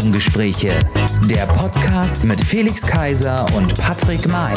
[0.00, 0.78] Regenbogengespräche,
[1.28, 4.54] der Podcast mit Felix Kaiser und Patrick May.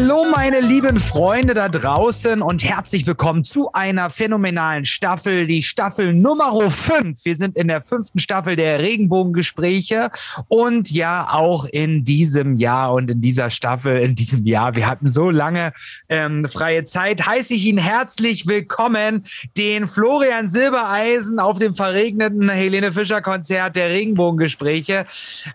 [0.00, 6.14] Hallo meine lieben Freunde da draußen und herzlich willkommen zu einer phänomenalen Staffel, die Staffel
[6.14, 7.24] Nummer 5.
[7.24, 10.10] Wir sind in der fünften Staffel der Regenbogengespräche
[10.46, 15.08] und ja auch in diesem Jahr und in dieser Staffel, in diesem Jahr, wir hatten
[15.08, 15.72] so lange
[16.08, 19.24] ähm, freie Zeit, heiße ich Ihnen herzlich willkommen,
[19.56, 25.06] den Florian Silbereisen auf dem verregneten Helene Fischer Konzert der Regenbogengespräche.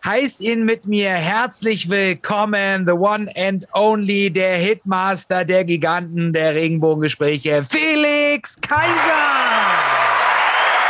[0.04, 6.56] Heißt ihn mit mir herzlich willkommen, the one and only der Hitmaster der Giganten der
[6.56, 8.84] Regenbogengespräche, Felix Kaiser.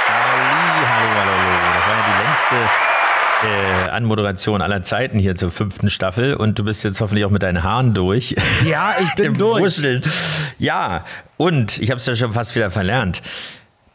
[0.07, 1.73] Halli, hallo, hallo, hallo.
[1.75, 6.63] Das war ja die längste äh, Anmoderation aller Zeiten hier zur fünften Staffel und du
[6.63, 8.35] bist jetzt hoffentlich auch mit deinen Haaren durch.
[8.65, 9.61] Ja, ich bin durch.
[9.61, 10.01] Wuscheln.
[10.57, 11.03] Ja,
[11.37, 13.21] und ich habe es ja schon fast wieder verlernt.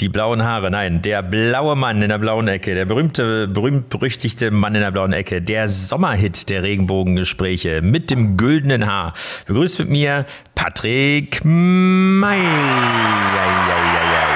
[0.00, 4.76] Die blauen Haare, nein, der blaue Mann in der blauen Ecke, der berühmte, berühmt-berüchtigte Mann
[4.76, 9.12] in der blauen Ecke, der Sommerhit der Regenbogengespräche mit dem güldenen Haar.
[9.46, 10.24] Begrüßt mit mir
[10.54, 12.38] Patrick May.
[12.38, 14.28] Ja, ja, ja, ja.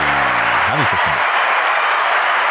[0.68, 1.00] Hab ich das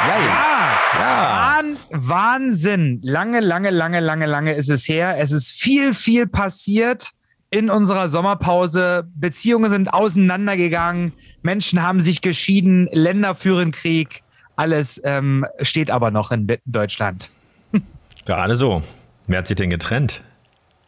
[0.07, 1.01] Ja, ja.
[1.01, 1.63] ja.
[1.89, 3.01] Wahnsinn.
[3.03, 5.17] Lange, lange, lange, lange, lange ist es her.
[5.17, 7.11] Es ist viel, viel passiert
[7.51, 9.07] in unserer Sommerpause.
[9.13, 11.13] Beziehungen sind auseinandergegangen.
[11.43, 14.23] Menschen haben sich geschieden, Länder führen Krieg,
[14.55, 17.29] alles ähm, steht aber noch in Deutschland.
[18.25, 18.81] Gerade so.
[19.27, 20.21] Wer hat sich denn getrennt?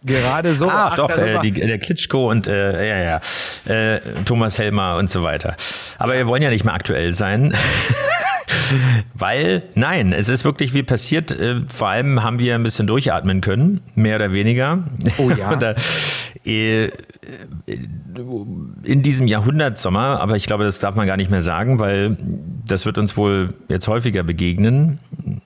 [0.05, 0.69] Gerade so.
[0.69, 3.19] Ah, doch, äh, die, der Klitschko und äh, ja,
[3.67, 5.55] ja, äh, Thomas Helmer und so weiter.
[5.97, 7.53] Aber wir wollen ja nicht mehr aktuell sein.
[9.13, 11.31] Weil, nein, es ist wirklich wie passiert.
[11.31, 14.83] Äh, vor allem haben wir ein bisschen durchatmen können, mehr oder weniger.
[15.17, 15.55] Oh ja.
[15.55, 15.75] da,
[16.45, 16.89] äh,
[18.83, 22.17] in diesem Jahrhundertsommer, aber ich glaube, das darf man gar nicht mehr sagen, weil
[22.67, 24.99] das wird uns wohl jetzt häufiger begegnen,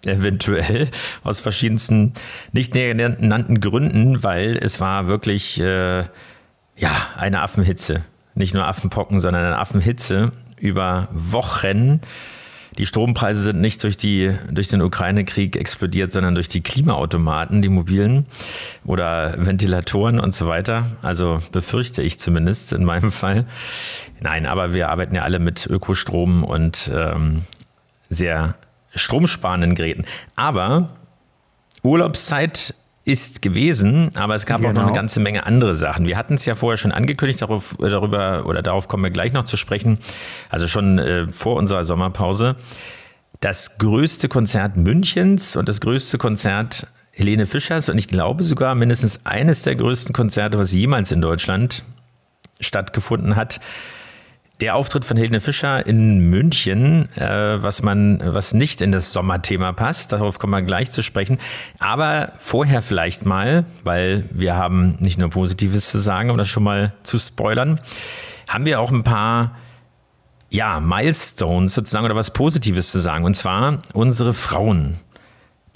[0.06, 0.90] eventuell
[1.24, 2.14] aus verschiedensten
[2.52, 6.00] nicht näher genannten Gründen, weil es war wirklich äh,
[6.76, 8.02] ja eine Affenhitze,
[8.34, 12.02] nicht nur Affenpocken, sondern eine Affenhitze über Wochen.
[12.78, 17.70] Die Strompreise sind nicht durch, die, durch den Ukraine-Krieg explodiert, sondern durch die Klimaautomaten, die
[17.70, 18.28] mobilen
[18.86, 20.86] oder Ventilatoren und so weiter.
[21.02, 23.46] Also befürchte ich zumindest in meinem Fall.
[24.20, 27.44] Nein, aber wir arbeiten ja alle mit Ökostrom und ähm,
[28.10, 28.56] sehr
[28.94, 30.06] stromsparenden Geräten.
[30.36, 30.90] Aber
[31.84, 32.76] Urlaubszeit
[33.08, 34.70] ist gewesen, aber es gab genau.
[34.70, 35.02] auch noch eine genau.
[35.02, 36.06] ganze Menge andere Sachen.
[36.06, 39.46] Wir hatten es ja vorher schon angekündigt, darauf, darüber oder darauf kommen wir gleich noch
[39.46, 39.98] zu sprechen,
[40.50, 42.58] also schon äh, vor unserer Sommerpause.
[43.40, 49.26] Das größte Konzert Münchens und das größte Konzert Helene Fischers und ich glaube sogar mindestens
[49.26, 51.84] eines der größten Konzerte, was jemals in Deutschland
[52.60, 53.62] stattgefunden hat,
[54.62, 59.72] der Auftritt von Helene Fischer in München, äh, was man, was nicht in das Sommerthema
[59.74, 61.38] passt, darauf kommen wir gleich zu sprechen.
[61.80, 66.64] Aber vorher vielleicht mal, weil wir haben nicht nur Positives zu sagen, um das schon
[66.64, 67.80] mal zu spoilern,
[68.48, 69.56] haben wir auch ein paar
[70.50, 73.26] ja, Milestones sozusagen oder was Positives zu sagen.
[73.26, 74.96] Und zwar unsere Frauen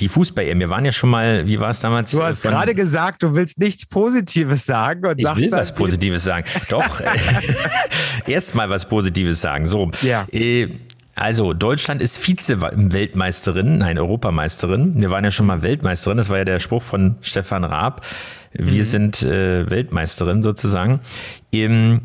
[0.02, 0.60] die Fußball-EM.
[0.60, 2.12] Wir waren ja schon mal, wie war es damals?
[2.12, 5.06] Du hast gerade gesagt, du willst nichts Positives sagen.
[5.06, 6.46] Und ich will was Positives sagen.
[6.70, 7.02] Doch,
[8.28, 9.68] erst mal was Positives sagen.
[9.68, 10.28] So, ja.
[10.32, 10.70] Äh,
[11.16, 15.00] also, Deutschland ist Vize-Weltmeisterin, nein, Europameisterin.
[15.00, 16.18] Wir waren ja schon mal Weltmeisterin.
[16.18, 18.06] Das war ja der Spruch von Stefan Raab.
[18.54, 18.86] Wir mhm.
[18.86, 21.00] sind äh, Weltmeisterin sozusagen.
[21.52, 22.02] Ähm,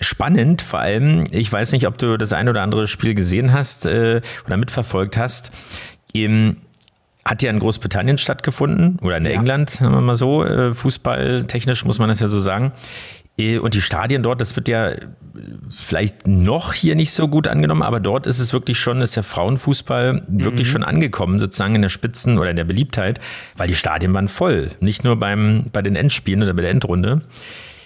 [0.00, 3.86] spannend, vor allem, ich weiß nicht, ob du das ein oder andere Spiel gesehen hast
[3.86, 5.50] äh, oder mitverfolgt hast.
[6.14, 6.56] Ähm,
[7.30, 9.30] hat ja in Großbritannien stattgefunden oder in ja.
[9.30, 12.72] England, sagen wir mal so, äh, fußballtechnisch muss man das ja so sagen.
[13.38, 14.90] Äh, und die Stadien dort, das wird ja
[15.72, 19.22] vielleicht noch hier nicht so gut angenommen, aber dort ist es wirklich schon, ist der
[19.22, 20.44] Frauenfußball mhm.
[20.44, 23.20] wirklich schon angekommen, sozusagen in der Spitzen oder in der Beliebtheit,
[23.56, 24.72] weil die Stadien waren voll.
[24.80, 27.22] Nicht nur beim, bei den Endspielen oder bei der Endrunde.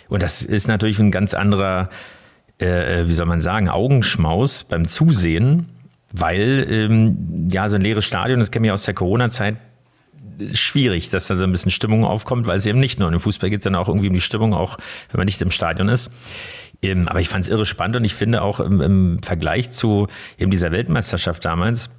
[0.08, 1.91] Und das ist natürlich ein ganz anderer,
[2.58, 5.74] äh, äh wie soll man sagen, Augenschmaus beim Zusehen
[6.16, 9.56] weil ähm, ja so ein leeres Stadion, das kennen wir aus der Corona-Zeit,
[10.55, 13.20] schwierig, dass da so ein bisschen Stimmung aufkommt, weil es eben nicht nur um den
[13.20, 14.78] Fußball geht, sondern auch irgendwie um die Stimmung, auch
[15.11, 16.11] wenn man nicht im Stadion ist.
[16.82, 20.06] Ähm, aber ich fand es irre spannend und ich finde auch im, im, Vergleich zu
[20.38, 21.90] eben dieser Weltmeisterschaft damals,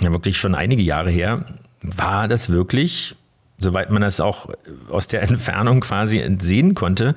[0.00, 1.46] ja wirklich schon einige Jahre her,
[1.80, 3.16] war das wirklich,
[3.58, 4.50] soweit man das auch
[4.90, 7.14] aus der Entfernung quasi sehen konnte,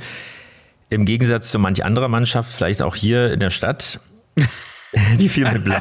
[0.89, 4.00] im Gegensatz zu manch anderer Mannschaft, vielleicht auch hier in der Stadt,
[5.19, 5.80] die viel mit Blau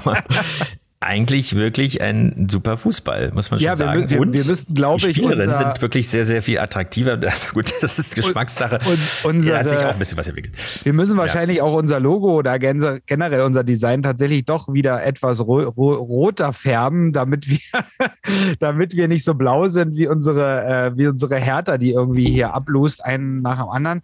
[1.01, 4.11] eigentlich wirklich ein super Fußball, muss man schon ja, sagen.
[4.11, 7.17] Wir, wir, wir müssten, glaube ich, die Spielerinnen sind wirklich sehr, sehr viel attraktiver.
[7.55, 8.81] Gut, das ist Geschmackssache.
[8.85, 10.57] Und, und unsere, ja, hat sich auch ein bisschen was entwickelt.
[10.85, 11.63] Wir müssen wahrscheinlich ja.
[11.63, 17.13] auch unser Logo oder generell unser Design tatsächlich doch wieder etwas ro ro roter färben,
[17.13, 17.59] damit wir,
[18.59, 22.55] damit wir nicht so blau sind wie unsere, äh, wie unsere Hertha, die irgendwie hier
[22.55, 24.03] ablust, einen nach dem anderen.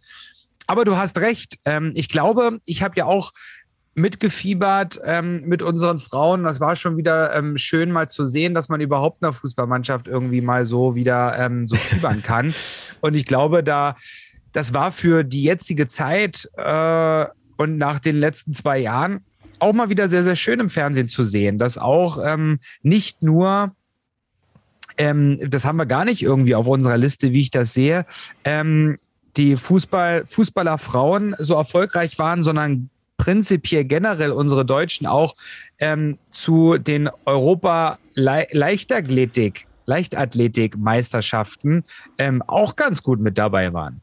[0.68, 1.58] Aber du hast recht.
[1.64, 3.32] Ähm, ich glaube, ich habe ja auch
[3.94, 6.44] mitgefiebert ähm, mit unseren Frauen.
[6.44, 10.40] Das war schon wieder ähm, schön mal zu sehen, dass man überhaupt einer Fußballmannschaft irgendwie
[10.40, 12.54] mal so wieder ähm, so fiebern kann.
[13.00, 13.96] Und ich glaube, da
[14.52, 17.26] das war für die jetzige Zeit äh,
[17.56, 19.24] und nach den letzten zwei Jahren
[19.58, 23.74] auch mal wieder sehr, sehr schön im Fernsehen zu sehen, dass auch ähm, nicht nur
[24.96, 28.06] ähm, das haben wir gar nicht irgendwie auf unserer Liste, wie ich das sehe,
[28.44, 28.96] ähm,
[29.36, 35.34] die Fußball, Fußballerfrauen so erfolgreich waren, sondern prinzipiell generell unsere Deutschen auch
[35.78, 41.84] ähm, zu den Europa Leichtathletik Leichtathletik-Meisterschaften
[42.18, 44.00] ähm, auch ganz gut mit dabei waren.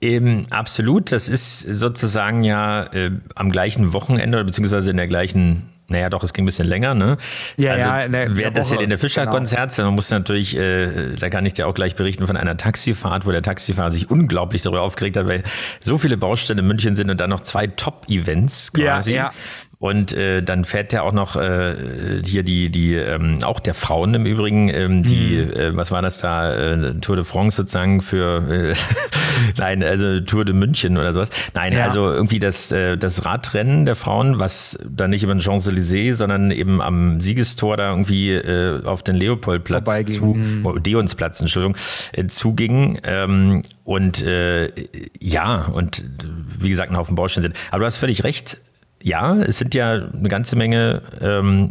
[0.00, 1.12] Ähm, absolut.
[1.12, 6.32] Das ist sozusagen ja äh, am gleichen Wochenende beziehungsweise in der gleichen naja, doch, es
[6.32, 7.18] ging ein bisschen länger, ne?
[7.56, 8.08] Ja, also, ja.
[8.08, 9.88] Der, während des Helene Fischer-Konzerts, genau.
[9.88, 13.32] man muss natürlich, äh, da kann ich dir auch gleich berichten von einer Taxifahrt, wo
[13.32, 15.42] der Taxifahrer sich unglaublich darüber aufgeregt hat, weil
[15.80, 19.14] so viele Baustellen in München sind und dann noch zwei Top-Events quasi.
[19.14, 19.30] Ja, ja.
[19.80, 24.12] Und äh, dann fährt er auch noch äh, hier die, die ähm, auch der Frauen
[24.12, 25.52] im Übrigen, ähm, die, mhm.
[25.58, 28.74] äh, was war das da, äh, Tour de France sozusagen für, äh,
[29.56, 31.30] nein, also Tour de München oder sowas.
[31.54, 31.84] Nein, ja.
[31.84, 36.50] also irgendwie das, äh, das Radrennen der Frauen, was dann nicht über den Champs-Élysées, sondern
[36.50, 40.60] eben am Siegestor da irgendwie äh, auf den Leopoldplatz zu, mhm.
[40.62, 41.74] oh, Deonsplatz, Entschuldigung,
[42.12, 43.00] äh, zuging.
[43.04, 44.72] Ähm, und äh,
[45.18, 46.04] ja, und
[46.58, 47.56] wie gesagt, ein Haufen Baustellen sind.
[47.70, 48.58] Aber du hast völlig recht,
[49.02, 51.70] ja, es sind ja eine ganze Menge ähm,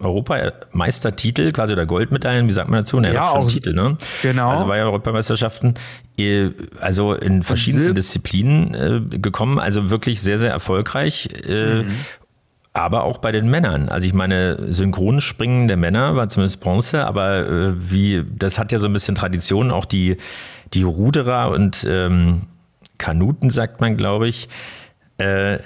[0.00, 2.98] Europameistertitel, quasi oder Goldmedaillen, wie sagt man dazu?
[3.00, 3.96] Ne, ja, auch Titel, ne?
[4.22, 4.50] Genau.
[4.50, 5.74] Also war ja Europameisterschaften,
[6.18, 6.50] äh,
[6.80, 11.28] also in verschiedensten Disziplinen äh, gekommen, also wirklich sehr, sehr erfolgreich.
[11.46, 11.90] Äh, mhm.
[12.72, 13.88] Aber auch bei den Männern.
[13.88, 18.80] Also ich meine, Synchronspringen der Männer war zumindest Bronze, aber äh, wie, das hat ja
[18.80, 20.16] so ein bisschen Tradition, auch die,
[20.72, 22.42] die Ruderer und ähm,
[22.98, 24.48] Kanuten, sagt man, glaube ich.
[25.18, 25.58] Äh,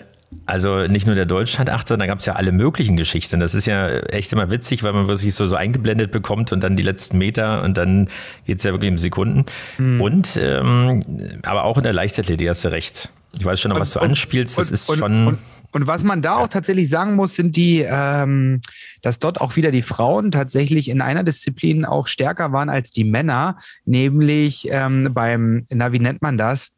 [0.45, 3.41] also nicht nur der Deutschlandachter, da gab es ja alle möglichen Geschichten.
[3.41, 6.77] Das ist ja echt immer witzig, weil man wirklich so, so eingeblendet bekommt und dann
[6.77, 8.09] die letzten Meter und dann
[8.45, 9.47] geht es ja wirklich um Sekunden.
[9.79, 10.01] Mhm.
[10.01, 11.03] Und ähm,
[11.43, 13.11] aber auch in der Leichtathletik hast du recht.
[13.33, 14.59] Ich weiß schon noch, was du und, anspielst.
[14.59, 15.39] Das und, ist schon.
[15.71, 18.61] Und, was man da auch tatsächlich sagen muss, sind die, ähm,
[19.03, 23.05] dass dort auch wieder die Frauen tatsächlich in einer Disziplin auch stärker waren als die
[23.05, 26.73] Männer, nämlich ähm, beim, na, wie nennt man das?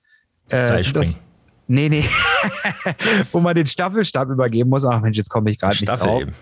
[0.49, 1.20] Äh, das
[1.73, 2.05] Nee, nee.
[3.33, 4.85] Wo man den Staffelstab übergeben muss.
[4.85, 6.23] Ach Mensch, jetzt komme ich gerade nicht drauf.
[6.23, 6.33] Eben.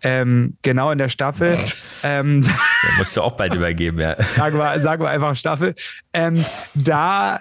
[0.00, 1.58] Ähm, genau in der Staffel.
[2.02, 2.42] ähm,
[2.96, 4.16] musst du auch bald übergeben, ja.
[4.36, 5.74] Sagen wir, sagen wir einfach Staffel.
[6.14, 6.42] Ähm,
[6.74, 7.38] da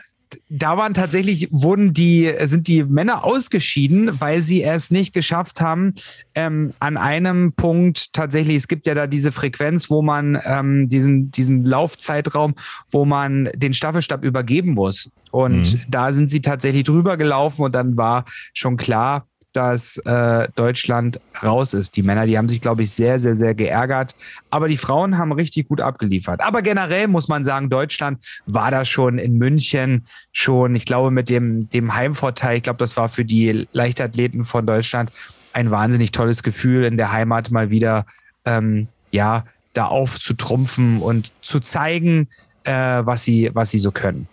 [0.50, 5.94] da waren tatsächlich, wurden die, sind die Männer ausgeschieden, weil sie es nicht geschafft haben,
[6.36, 11.32] ähm, an einem Punkt tatsächlich, es gibt ja da diese Frequenz, wo man ähm, diesen,
[11.32, 12.56] diesen Laufzeitraum,
[12.90, 15.12] wo man den Staffelstab übergeben muss.
[15.32, 15.82] Und mhm.
[15.90, 19.28] da sind sie tatsächlich drüber gelaufen und dann war schon klar,
[19.58, 21.96] dass äh, Deutschland raus ist.
[21.96, 24.16] Die Männer, die haben sich, glaube ich, sehr, sehr, sehr geärgert.
[24.52, 26.42] Aber die Frauen haben richtig gut abgeliefert.
[26.42, 31.32] Aber generell muss man sagen, Deutschland war da schon in München schon, ich glaube, mit
[31.32, 35.12] dem, dem Heimvorteil, ich glaube, das war für die Leichtathleten von Deutschland
[35.54, 38.06] ein wahnsinnig tolles Gefühl, in der Heimat mal wieder,
[38.46, 39.44] ähm, ja,
[39.74, 42.28] da aufzutrumpfen und zu zeigen,
[42.64, 44.28] äh, was, sie, was sie so können.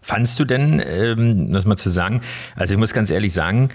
[0.00, 2.20] Fandst du denn, ähm, das mal zu sagen,
[2.54, 3.70] also ich muss ganz ehrlich sagen,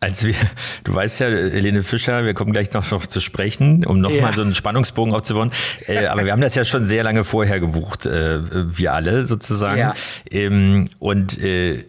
[0.00, 0.34] als wir,
[0.84, 4.32] du weißt ja, Helene Fischer, wir kommen gleich noch, noch zu sprechen, um nochmal ja.
[4.32, 5.50] so einen Spannungsbogen aufzubauen.
[5.86, 9.80] Äh, aber wir haben das ja schon sehr lange vorher gebucht, äh, wir alle sozusagen.
[9.80, 9.94] Ja.
[10.30, 11.84] Ähm, und äh,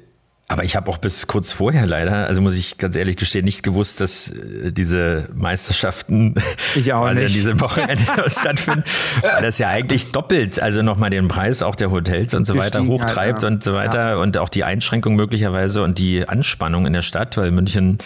[0.51, 3.63] aber ich habe auch bis kurz vorher leider, also muss ich ganz ehrlich gestehen, nicht
[3.63, 6.35] gewusst, dass äh, diese Meisterschaften
[6.75, 7.33] ich auch also nicht.
[7.33, 8.83] diese Wochenende stattfinden,
[9.21, 12.85] weil das ja eigentlich doppelt, also nochmal den Preis auch der Hotels und so weiter
[12.85, 13.47] hochtreibt halt, ja.
[13.47, 14.15] und so weiter ja.
[14.17, 17.99] und auch die Einschränkung möglicherweise und die Anspannung in der Stadt, weil München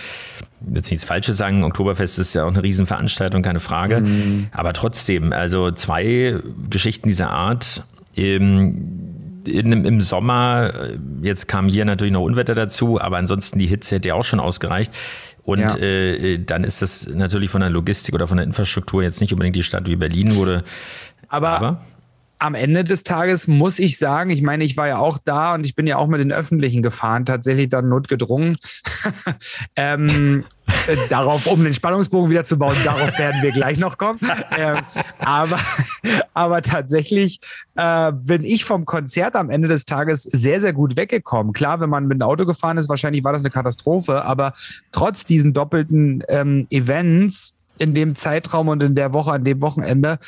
[0.71, 4.01] jetzt nichts Falsches sagen, Oktoberfest ist ja auch eine Riesenveranstaltung, keine Frage.
[4.01, 4.49] Mhm.
[4.51, 7.83] Aber trotzdem, also zwei Geschichten dieser Art.
[8.15, 9.14] Ähm,
[9.47, 13.95] in, im Sommer, äh, jetzt kam hier natürlich noch Unwetter dazu, aber ansonsten die Hitze
[13.95, 14.93] hätte ja auch schon ausgereicht.
[15.43, 15.75] Und ja.
[15.77, 19.55] äh, dann ist das natürlich von der Logistik oder von der Infrastruktur jetzt nicht unbedingt
[19.55, 20.63] die Stadt wie Berlin wurde.
[21.27, 21.81] Aber, aber
[22.45, 25.65] am Ende des Tages muss ich sagen, ich meine, ich war ja auch da und
[25.65, 28.55] ich bin ja auch mit den Öffentlichen gefahren, tatsächlich dann notgedrungen.
[29.75, 30.45] ähm,
[30.87, 34.19] äh, darauf, um den Spannungsbogen wieder zu bauen, darauf werden wir gleich noch kommen.
[34.55, 34.77] Ähm,
[35.17, 35.59] aber,
[36.35, 37.39] aber tatsächlich
[37.75, 41.53] äh, bin ich vom Konzert am Ende des Tages sehr, sehr gut weggekommen.
[41.53, 44.53] Klar, wenn man mit dem Auto gefahren ist, wahrscheinlich war das eine Katastrophe, aber
[44.91, 50.19] trotz diesen doppelten ähm, Events in dem Zeitraum und in der Woche, an dem Wochenende,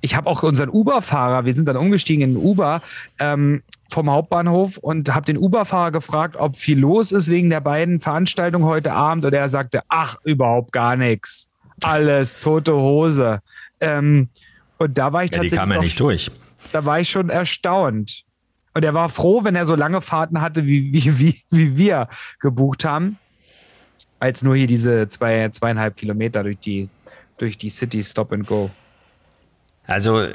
[0.00, 2.82] ich habe auch unseren Uber-Fahrer, wir sind dann umgestiegen in Uber
[3.18, 8.00] ähm, vom Hauptbahnhof und habe den Uber-Fahrer gefragt, ob viel los ist wegen der beiden
[8.00, 9.24] Veranstaltungen heute Abend.
[9.24, 11.48] Und er sagte, ach, überhaupt gar nichts.
[11.82, 13.40] Alles tote Hose.
[13.80, 14.28] Ähm,
[14.78, 15.50] und da war ich ja, tatsächlich.
[15.52, 16.30] Die kam ja nicht durch.
[16.72, 18.24] Da war ich schon erstaunt.
[18.74, 22.08] Und er war froh, wenn er so lange Fahrten hatte, wie, wie, wie, wie wir
[22.38, 23.18] gebucht haben,
[24.20, 26.88] als nur hier diese zwei, zweieinhalb Kilometer durch die,
[27.38, 28.70] durch die City Stop and Go.
[29.88, 30.26] Also,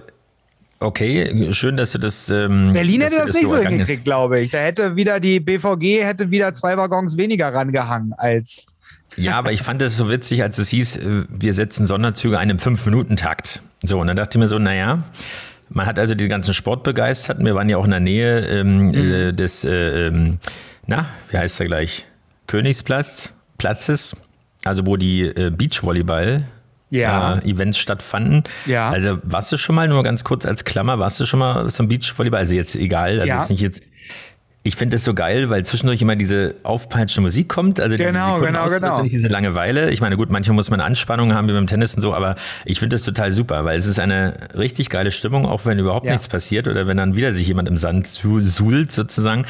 [0.79, 2.29] okay, schön, dass du das.
[2.29, 4.51] Ähm, Berlin hätte das, das nicht so hingekriegt, glaube ich.
[4.51, 8.65] Da hätte wieder die BVG hätte wieder zwei Waggons weniger rangehangen als.
[9.15, 12.49] Ja, aber ich fand es so witzig, als es hieß, äh, wir setzen Sonderzüge ein
[12.49, 13.61] im Fünf-Minuten-Takt.
[13.83, 15.03] So, und dann dachte ich mir so, naja,
[15.69, 18.93] man hat also die ganzen Sportbegeisterten, wir waren ja auch in der Nähe ähm, mhm.
[18.93, 20.39] äh, des, äh, ähm,
[20.87, 22.07] na, wie heißt er gleich?
[22.47, 24.15] Königsplatz, Platzes,
[24.63, 26.45] also wo die äh, Beachvolleyball
[27.01, 27.35] ja.
[27.35, 28.43] äh, Events stattfanden.
[28.65, 28.89] Ja.
[28.89, 31.87] Also warst du schon mal, nur ganz kurz als Klammer, warst du schon mal zum
[31.87, 32.39] Beachvolleyball?
[32.39, 33.39] Also jetzt egal, also ja.
[33.39, 33.81] jetzt nicht jetzt.
[34.65, 37.81] Ich finde das so geil, weil zwischendurch immer diese aufpeitschende Musik kommt.
[37.81, 39.01] Also genau, diese genau, genau.
[39.01, 39.91] Nicht diese Langeweile.
[39.91, 42.79] Ich meine, gut, manchmal muss man Anspannung haben wie beim Tennis und so, aber ich
[42.79, 46.13] finde das total super, weil es ist eine richtig geile Stimmung, auch wenn überhaupt ja.
[46.13, 49.45] nichts passiert oder wenn dann wieder sich jemand im Sand suhlt sozusagen.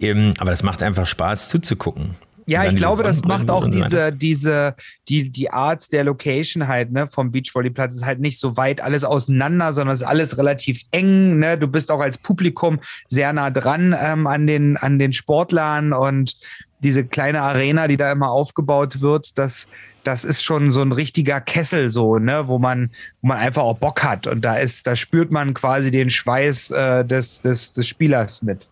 [0.00, 2.12] Ähm, aber das macht einfach Spaß zuzugucken.
[2.46, 4.74] Ja, ich glaube, das macht auch diese, diese,
[5.08, 9.04] die, die Art der Location halt, ne, vom Beachvolleyplatz ist halt nicht so weit alles
[9.04, 11.56] auseinander, sondern es ist alles relativ eng, ne.
[11.56, 16.36] Du bist auch als Publikum sehr nah dran ähm, an den, an den Sportlern und
[16.80, 19.68] diese kleine Arena, die da immer aufgebaut wird, das,
[20.04, 22.90] das ist schon so ein richtiger Kessel so, ne, wo man,
[23.22, 24.26] wo man einfach auch Bock hat.
[24.26, 28.68] Und da ist, da spürt man quasi den Schweiß äh, des, des, des Spielers mit.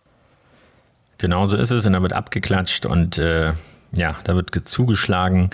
[1.23, 3.53] Genau so ist es und da wird abgeklatscht und äh,
[3.93, 5.51] ja, da wird zugeschlagen.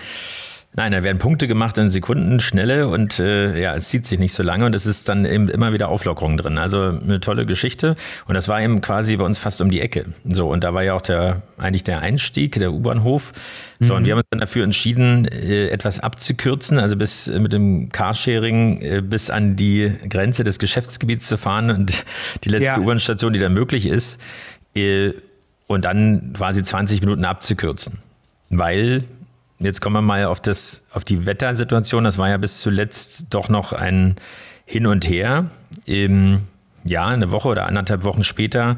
[0.73, 4.41] Nein, da werden Punkte gemacht in Sekundenschnelle und äh, ja, es zieht sich nicht so
[4.41, 6.57] lange und es ist dann eben immer wieder Auflockerung drin.
[6.57, 10.05] Also eine tolle Geschichte und das war eben quasi bei uns fast um die Ecke.
[10.23, 13.33] So und da war ja auch der eigentlich der Einstieg, der U-Bahnhof.
[13.79, 13.97] So mhm.
[13.97, 17.89] und wir haben uns dann dafür entschieden, äh, etwas abzukürzen, also bis äh, mit dem
[17.89, 22.05] Carsharing äh, bis an die Grenze des Geschäftsgebiets zu fahren und
[22.43, 22.79] die letzte ja.
[22.79, 24.19] U-Bahn-Station, die da möglich ist.
[25.69, 27.99] Und dann quasi 20 Minuten abzukürzen.
[28.49, 29.03] Weil,
[29.59, 33.49] jetzt kommen wir mal auf, das, auf die Wettersituation, das war ja bis zuletzt doch
[33.49, 34.15] noch ein
[34.65, 35.45] Hin und Her.
[35.85, 36.47] Im,
[36.83, 38.77] ja, eine Woche oder anderthalb Wochen später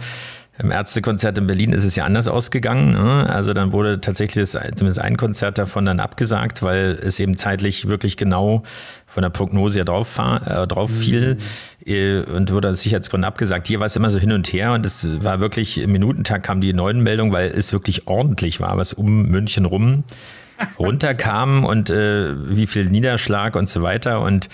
[0.62, 2.92] im Ärztekonzert in Berlin ist es ja anders ausgegangen.
[2.92, 3.28] Ne?
[3.28, 7.88] Also dann wurde tatsächlich das, zumindest ein Konzert davon dann abgesagt, weil es eben zeitlich
[7.88, 8.62] wirklich genau
[9.08, 11.38] von der Prognose ja drauf, äh, drauf fiel
[11.86, 11.92] mhm.
[11.92, 13.68] äh, und wurde aus Sicherheitsgründen abgesagt.
[13.68, 16.62] Hier war es immer so hin und her und es war wirklich im Minutentag kam
[16.62, 20.04] die neuen Meldung, weil es wirklich ordentlich war, was um München rum
[20.80, 24.48] runterkam und äh, wie viel Niederschlag und so weiter und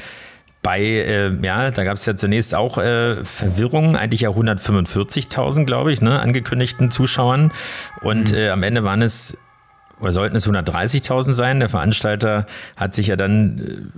[0.68, 5.94] bei, äh, ja, da gab es ja zunächst auch äh, Verwirrung, eigentlich ja 145.000, glaube
[5.94, 7.54] ich, ne, angekündigten Zuschauern.
[8.02, 8.38] Und mhm.
[8.38, 9.38] äh, am Ende waren es
[10.02, 11.62] oder sollten es 130.000 sein.
[11.62, 13.90] Der Veranstalter hat sich ja dann,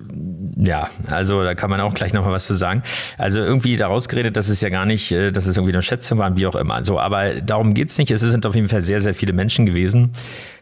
[0.61, 2.83] äh, ja, also da kann man auch gleich nochmal was zu sagen.
[3.17, 6.19] Also irgendwie daraus geredet, dass es ja gar nicht, äh, dass es irgendwie eine Schätzung
[6.19, 6.83] waren, wie auch immer.
[6.83, 8.11] So, aber darum geht's nicht.
[8.11, 10.11] Es sind auf jeden Fall sehr, sehr viele Menschen gewesen,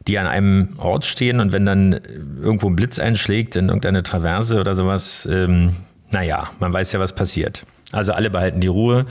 [0.07, 1.99] die an einem Ort stehen und wenn dann
[2.41, 5.75] irgendwo ein Blitz einschlägt in irgendeine Traverse oder sowas, ähm,
[6.11, 7.65] naja, man weiß ja, was passiert.
[7.91, 9.05] Also alle behalten die Ruhe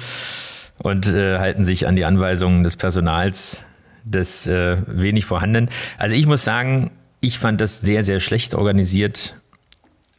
[0.78, 3.62] und äh, halten sich an die Anweisungen des Personals,
[4.04, 5.68] des äh, wenig vorhanden.
[5.98, 9.36] Also ich muss sagen, ich fand das sehr, sehr schlecht organisiert.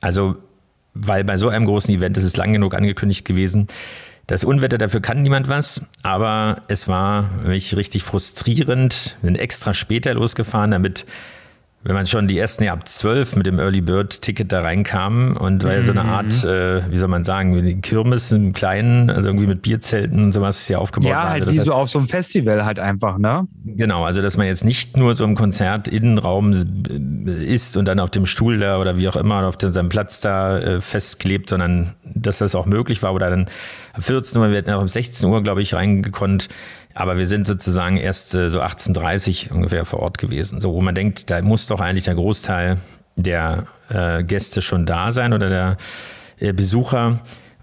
[0.02, 0.36] Also,
[0.94, 3.68] weil bei so einem großen Event ist es lang genug angekündigt gewesen.
[4.26, 9.16] Das Unwetter, dafür kann niemand was, aber es war mich richtig frustrierend.
[9.22, 11.06] Bin extra später losgefahren, damit
[11.88, 15.38] wenn man schon die ersten ja ab zwölf mit dem Early Bird Ticket da reinkam
[15.38, 16.10] und war ja so eine mhm.
[16.10, 20.34] Art, äh, wie soll man sagen, die Kirmes im Kleinen, also irgendwie mit Bierzelten und
[20.34, 21.30] sowas hier aufgebaut ja, war.
[21.30, 23.48] halt also wie heißt, so auf so einem Festival halt einfach, ne?
[23.64, 26.52] Genau, also dass man jetzt nicht nur so im Konzert Innenraum
[27.42, 30.58] ist und dann auf dem Stuhl da oder wie auch immer auf seinem Platz da
[30.60, 33.48] äh, festklebt, sondern dass das auch möglich war oder dann
[33.94, 36.50] ab 14 Uhr, wir hätten auch um 16 Uhr, glaube ich, reingekonnt,
[36.98, 40.60] aber wir sind sozusagen erst äh, so 18.30 ungefähr vor Ort gewesen.
[40.60, 42.78] So, wo man denkt, da muss doch eigentlich der Großteil
[43.16, 45.78] der äh, Gäste schon da sein oder der
[46.40, 47.20] äh, Besucher.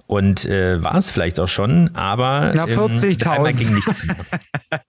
[0.06, 3.48] Und äh, war es vielleicht auch schon, aber Na, 40.000.
[3.48, 4.16] Ähm, ging nichts mehr.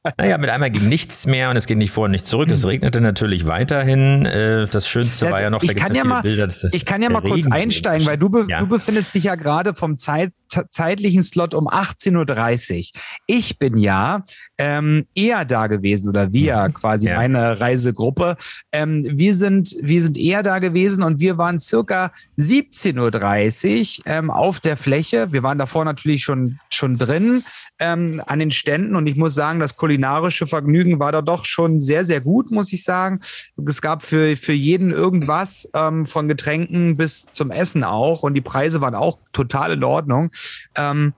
[0.17, 2.51] naja, mit einmal ging nichts mehr und es ging nicht vor und nicht zurück.
[2.51, 4.25] Es regnete natürlich weiterhin.
[4.25, 7.21] Äh, das Schönste war ja noch, ich kann ja, mal, Bilder, ich kann ja mal
[7.21, 8.59] kurz einsteigen, weil du, be ja.
[8.59, 10.33] du befindest dich ja gerade vom Zeit,
[10.69, 13.01] zeitlichen Slot um 18.30 Uhr.
[13.27, 14.23] Ich bin ja
[14.57, 16.73] ähm, eher da gewesen oder wir mhm.
[16.73, 17.17] quasi ja.
[17.17, 18.37] meine Reisegruppe.
[18.71, 24.31] Ähm, wir sind wir sind eher da gewesen und wir waren circa 17.30 Uhr ähm,
[24.31, 25.31] auf der Fläche.
[25.31, 27.43] Wir waren davor natürlich schon schon drin
[27.79, 31.79] ähm, an den Ständen und ich muss sagen, das kulinarische Vergnügen war da doch schon
[31.79, 33.19] sehr sehr gut, muss ich sagen.
[33.67, 38.41] Es gab für für jeden irgendwas ähm, von Getränken bis zum Essen auch und die
[38.41, 40.31] Preise waren auch total in Ordnung.
[40.75, 41.13] Ähm,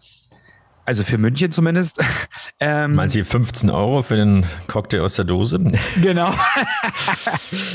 [0.88, 2.02] also für München zumindest.
[2.60, 5.60] Ähm, Meinst du 15 Euro für den Cocktail aus der Dose?
[6.02, 6.32] Genau.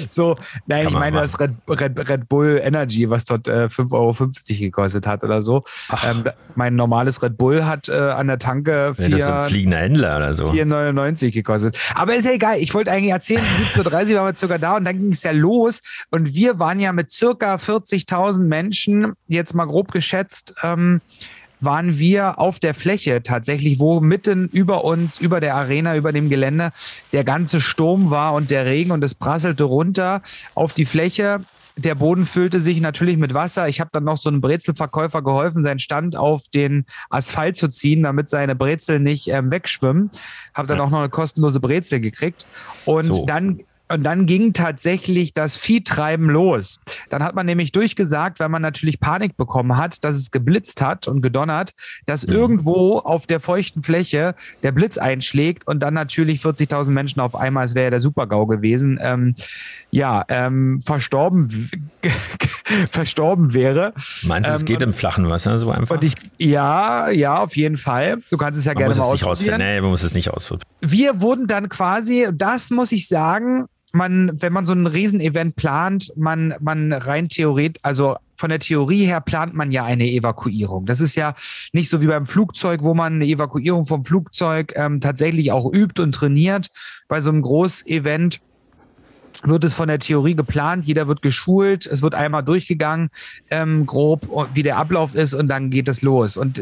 [0.08, 3.92] so, nein, Kann ich meine das Red, Red, Red, Bull Energy, was dort äh, 5,50
[3.92, 4.12] Euro
[4.58, 5.62] gekostet hat oder so.
[6.04, 6.24] Ähm,
[6.56, 10.34] mein normales Red Bull hat äh, an der Tanke 4, ja, ein fliegender Händler oder
[10.34, 10.50] so.
[10.50, 11.78] 4,99 gekostet.
[11.94, 12.58] Aber ist ja egal.
[12.58, 13.44] Ich wollte eigentlich erzählen,
[13.76, 15.80] 17.30 Uhr waren wir circa da und dann ging es ja los.
[16.10, 21.00] Und wir waren ja mit circa 40.000 Menschen, jetzt mal grob geschätzt, ähm,
[21.64, 26.28] waren wir auf der Fläche tatsächlich, wo mitten über uns, über der Arena, über dem
[26.28, 26.72] Gelände
[27.12, 30.22] der ganze Sturm war und der Regen und es prasselte runter
[30.54, 31.40] auf die Fläche.
[31.76, 33.66] Der Boden füllte sich natürlich mit Wasser.
[33.68, 38.02] Ich habe dann noch so einem Brezelverkäufer geholfen, seinen Stand auf den Asphalt zu ziehen,
[38.02, 40.10] damit seine Brezel nicht ähm, wegschwimmen.
[40.52, 42.46] Habe dann auch noch eine kostenlose Brezel gekriegt.
[42.84, 43.24] Und so.
[43.24, 43.60] dann
[43.92, 46.80] und dann ging tatsächlich das Viehtreiben los.
[47.10, 51.08] Dann hat man nämlich durchgesagt, weil man natürlich Panik bekommen hat, dass es geblitzt hat
[51.08, 51.72] und gedonnert,
[52.06, 52.32] dass mhm.
[52.32, 57.66] irgendwo auf der feuchten Fläche der Blitz einschlägt und dann natürlich 40.000 Menschen auf einmal,
[57.66, 59.34] es wäre ja der Supergau gewesen, ähm,
[59.90, 61.70] ja, ähm, verstorben,
[62.90, 63.92] verstorben wäre.
[64.24, 66.00] Meinst du, es ähm, geht im flachen Wasser so einfach?
[66.00, 68.22] Ich, ja, ja, auf jeden Fall.
[68.30, 69.58] Du kannst es ja man gerne mal ausprobieren.
[69.58, 70.66] Nee, man muss es nicht ausprobieren.
[70.80, 76.12] Wir wurden dann quasi, das muss ich sagen, man, wenn man so ein Riesenevent plant,
[76.16, 80.86] man, man rein theoretisch, also von der Theorie her plant man ja eine Evakuierung.
[80.86, 81.34] Das ist ja
[81.72, 86.02] nicht so wie beim Flugzeug, wo man eine Evakuierung vom Flugzeug ähm, tatsächlich auch übt
[86.02, 86.68] und trainiert.
[87.06, 88.40] Bei so einem Großevent
[89.44, 93.10] wird es von der Theorie geplant, jeder wird geschult, es wird einmal durchgegangen,
[93.50, 96.36] ähm, grob, wie der Ablauf ist und dann geht es los.
[96.36, 96.60] Und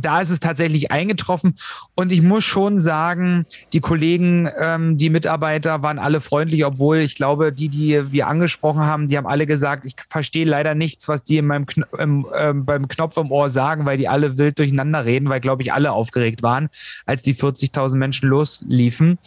[0.00, 1.56] da ist es tatsächlich eingetroffen.
[1.94, 7.14] Und ich muss schon sagen, die Kollegen, ähm, die Mitarbeiter waren alle freundlich, obwohl ich
[7.14, 11.24] glaube, die, die wir angesprochen haben, die haben alle gesagt, ich verstehe leider nichts, was
[11.24, 14.58] die in meinem Kn im, äh, beim Knopf im Ohr sagen, weil die alle wild
[14.58, 16.68] durcheinander reden, weil, glaube ich, alle aufgeregt waren,
[17.06, 19.18] als die 40.000 Menschen losliefen.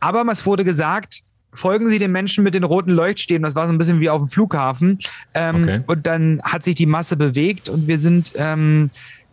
[0.00, 3.42] Aber es wurde gesagt, folgen Sie den Menschen mit den roten Leuchtstäben.
[3.42, 4.98] Das war so ein bisschen wie auf dem Flughafen.
[5.34, 5.80] Ähm, okay.
[5.86, 8.90] Und dann hat sich die Masse bewegt und wir sind ähm,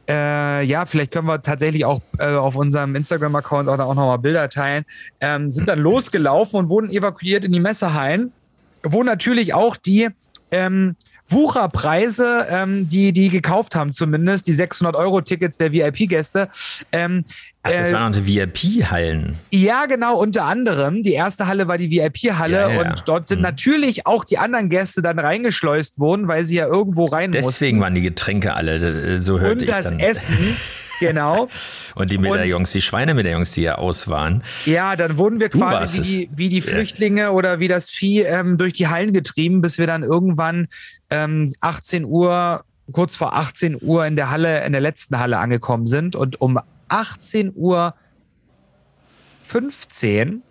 [0.07, 4.49] äh, ja, vielleicht können wir tatsächlich auch äh, auf unserem Instagram-Account auch, auch nochmal Bilder
[4.49, 4.85] teilen,
[5.19, 8.31] ähm, sind dann losgelaufen und wurden evakuiert in die Messehallen,
[8.83, 10.09] wo natürlich auch die
[10.51, 10.95] ähm,
[11.27, 16.49] Wucherpreise, ähm, die die gekauft haben, zumindest die 600 Euro Tickets der VIP-Gäste.
[16.91, 17.25] Ähm,
[17.63, 19.35] Ach, das äh, waren die VIP-Hallen.
[19.49, 21.01] Ja, genau, unter anderem.
[21.01, 22.81] Die erste Halle war die VIP-Halle ja, ja.
[22.81, 23.43] und dort sind mhm.
[23.43, 27.63] natürlich auch die anderen Gäste dann reingeschleust worden, weil sie ja irgendwo rein Deswegen mussten.
[27.65, 30.55] Deswegen waren die Getränke alle, so hörte und ich Und das Essen.
[30.99, 31.49] Genau.
[31.95, 34.43] Und die Medaillons, die Schweinemedaillons, die ja aus waren.
[34.65, 37.29] Ja, dann wurden wir quasi wie die, wie die, Flüchtlinge ja.
[37.31, 40.67] oder wie das Vieh ähm, durch die Hallen getrieben, bis wir dann irgendwann
[41.09, 45.87] ähm, 18 Uhr, kurz vor 18 Uhr in der Halle, in der letzten Halle angekommen
[45.87, 46.15] sind.
[46.15, 47.93] Und um 18 Uhr
[49.43, 50.43] 15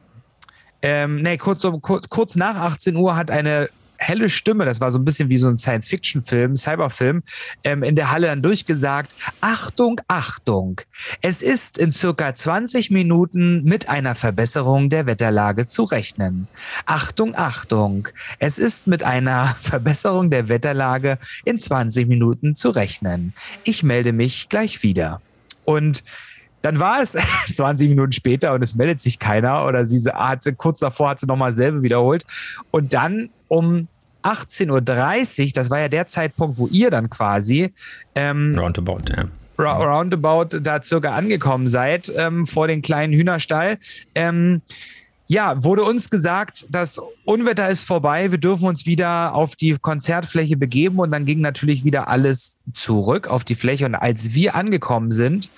[0.87, 3.71] ähm, nee, kurz, kurz, kurz nach 18 Uhr hat eine
[4.07, 7.23] helle Stimme, das war so ein bisschen wie so ein Science-Fiction-Film, Cyberfilm,
[7.65, 10.81] ähm, in der Halle dann durchgesagt, Achtung, Achtung,
[11.23, 16.49] es ist in circa 20 Minuten mit einer Verbesserung der Wetterlage zu rechnen.
[16.87, 23.33] Achtung, Achtung, es ist mit einer Verbesserung der Wetterlage in 20 Minuten zu rechnen.
[23.65, 25.21] Ich melde mich gleich wieder.
[25.65, 26.05] Und
[26.65, 27.17] dann war es
[27.53, 31.21] 20 Minuten später und es meldet sich keiner oder sie hat sie, kurz davor hat
[31.21, 32.25] sie nochmal selber wiederholt.
[32.71, 33.89] Und dann um
[34.25, 37.73] 18.30 Uhr, das war ja der Zeitpunkt, wo ihr dann quasi
[38.15, 39.29] ähm, Roundabout, ja.
[39.59, 43.79] Roundabout da circa angekommen seid ähm, vor den kleinen Hühnerstall.
[44.15, 44.63] Ähm,
[45.27, 50.57] ja, wurde uns gesagt, das Unwetter ist vorbei, wir dürfen uns wieder auf die Konzertfläche
[50.57, 53.87] begeben und dann ging natürlich wieder alles zurück auf die Fläche.
[53.87, 55.51] Und als wir angekommen sind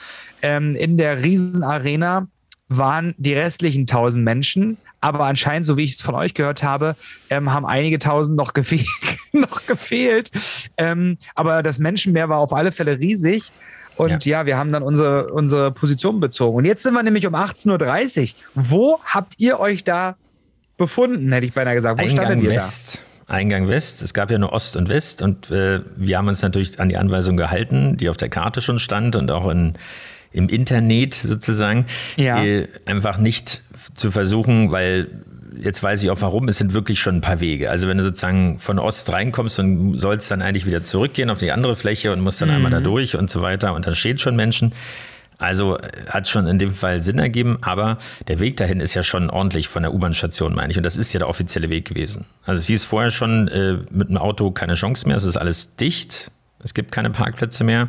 [0.43, 2.29] ähm, in der Riesenarena,
[2.69, 6.97] waren die restlichen 1000 Menschen aber anscheinend, so wie ich es von euch gehört habe,
[7.31, 8.85] ähm, haben einige tausend noch, gefe
[9.33, 10.31] noch gefehlt.
[10.77, 13.53] Ähm, aber das Menschenmeer war auf alle Fälle riesig.
[13.97, 14.41] Und ja.
[14.41, 16.59] ja, wir haben dann unsere, unsere Position bezogen.
[16.59, 18.29] Und jetzt sind wir nämlich um 18.30 Uhr.
[18.55, 20.17] Wo habt ihr euch da
[20.77, 21.99] befunden, hätte ich beinahe gesagt.
[21.99, 23.01] Wo Eingang West.
[23.27, 23.35] da?
[23.35, 24.03] Eingang West.
[24.03, 26.97] Es gab ja nur Ost und West und äh, wir haben uns natürlich an die
[26.97, 29.75] Anweisung gehalten, die auf der Karte schon stand und auch in,
[30.37, 31.87] im Internet sozusagen.
[32.17, 32.45] Ja.
[32.45, 33.63] Äh, einfach nicht
[33.95, 35.09] zu versuchen, weil
[35.59, 37.71] jetzt weiß ich auch warum, es sind wirklich schon ein paar Wege.
[37.71, 41.51] Also wenn du sozusagen von Ost reinkommst und sollst dann eigentlich wieder zurückgehen auf die
[41.51, 42.57] andere Fläche und musst dann mhm.
[42.57, 44.73] einmal da durch und so weiter und dann stehen schon Menschen.
[45.39, 49.03] Also äh, hat schon in dem Fall Sinn ergeben, aber der Weg dahin ist ja
[49.03, 50.77] schon ordentlich von der U-Bahn-Station, meine ich.
[50.77, 52.27] Und das ist ja der offizielle Weg gewesen.
[52.45, 55.77] Also es hieß vorher schon, äh, mit dem Auto keine Chance mehr, es ist alles
[55.77, 56.31] dicht,
[56.63, 57.89] es gibt keine Parkplätze mehr.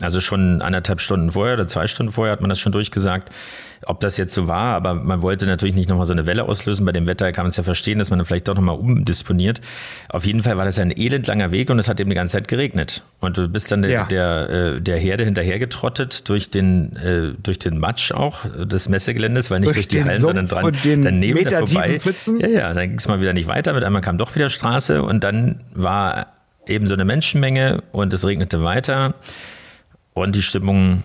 [0.00, 3.30] Also schon anderthalb Stunden vorher oder zwei Stunden vorher hat man das schon durchgesagt
[3.86, 6.86] ob das jetzt so war, aber man wollte natürlich nicht nochmal so eine Welle auslösen.
[6.86, 9.60] Bei dem Wetter kann man es ja verstehen, dass man dann vielleicht doch nochmal umdisponiert.
[10.08, 12.48] Auf jeden Fall war das ein elendlanger Weg und es hat eben die ganze Zeit
[12.48, 13.02] geregnet.
[13.20, 14.04] Und du bist dann der, ja.
[14.06, 19.60] der, äh, der Herde hinterhergetrottet durch den, äh, durch den Matsch auch des Messegeländes, weil
[19.60, 21.98] nicht durch, durch die Hallen, sondern dran, daneben da vorbei.
[22.38, 23.72] Ja, ja, dann ging es mal wieder nicht weiter.
[23.72, 26.26] Mit einmal kam doch wieder Straße und dann war
[26.66, 29.14] eben so eine Menschenmenge und es regnete weiter.
[30.14, 31.02] Und die Stimmung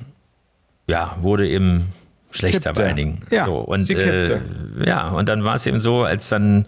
[0.88, 1.92] ja, wurde eben
[2.32, 3.22] schlechter bei einigen.
[3.30, 4.40] Ja, so, und äh,
[4.86, 6.66] ja, und dann war es eben so, als dann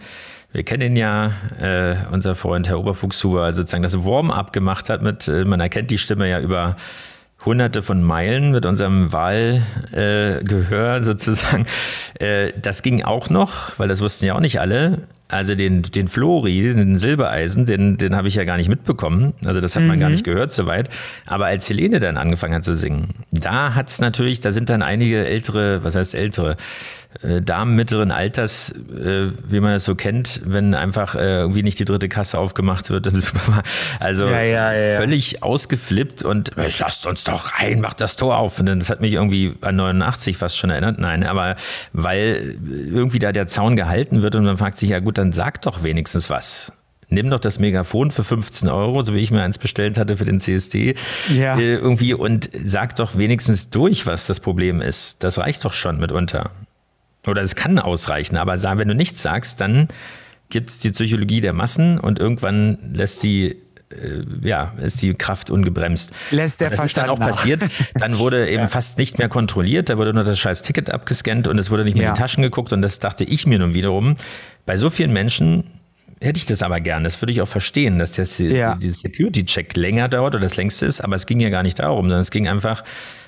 [0.52, 5.28] wir kennen ihn ja, äh, unser Freund Herr Oberfuchshuber, sozusagen das Warm-up gemacht hat mit,
[5.28, 6.76] äh, man erkennt die Stimme ja über
[7.44, 11.66] hunderte von Meilen mit unserem Wahlgehör äh, sozusagen.
[12.18, 14.98] Äh, das ging auch noch, weil das wussten ja auch nicht alle.
[15.30, 19.34] Also den, den Flori, den Silbereisen, den, den habe ich ja gar nicht mitbekommen.
[19.44, 20.14] Also das hat man gar mhm.
[20.14, 20.88] nicht gehört soweit.
[21.26, 24.82] Aber als Helene dann angefangen hat zu singen, da hat es natürlich, da sind dann
[24.82, 26.56] einige ältere, was heißt ältere,
[27.22, 31.76] äh, Damen mittleren Alters, äh, wie man das so kennt, wenn einfach äh, irgendwie nicht
[31.80, 33.68] die dritte Kasse aufgemacht wird im Supermarkt.
[33.98, 38.36] Also ja, ja, ja, völlig ausgeflippt und äh, lasst uns doch rein, macht das Tor
[38.36, 38.60] auf.
[38.60, 41.00] Und dann, das hat mich irgendwie an 89 fast schon erinnert.
[41.00, 41.56] Nein, aber
[41.92, 45.62] weil irgendwie da der Zaun gehalten wird und man fragt sich, ja gut, dann sag
[45.62, 46.72] doch wenigstens was
[47.10, 50.24] nimm doch das Megafon für 15 Euro, so wie ich mir eins bestellt hatte für
[50.24, 50.94] den CSD,
[51.28, 51.58] ja.
[51.58, 55.22] äh, irgendwie und sag doch wenigstens durch, was das Problem ist.
[55.22, 56.50] Das reicht doch schon mitunter.
[57.26, 59.88] Oder es kann ausreichen, aber wenn du nichts sagst, dann
[60.48, 63.56] gibt es die Psychologie der Massen und irgendwann lässt die
[64.42, 66.12] ja, ist die Kraft ungebremst.
[66.30, 67.28] Lässt der das ist dann auch nach.
[67.28, 67.64] passiert.
[67.94, 68.68] Dann wurde eben ja.
[68.68, 71.94] fast nicht mehr kontrolliert, da wurde nur das scheiß Ticket abgescannt und es wurde nicht
[71.94, 72.08] mehr ja.
[72.10, 74.16] in die Taschen geguckt und das dachte ich mir nun wiederum.
[74.64, 75.64] Bei so vielen Menschen
[76.20, 77.02] hätte ich das aber gern.
[77.02, 78.74] Das würde ich auch verstehen, dass der, ja.
[78.74, 82.04] die, Security-Check länger dauert oder das längste ist, aber es ging ja gar nicht darum,
[82.04, 82.84] sondern es ging einfach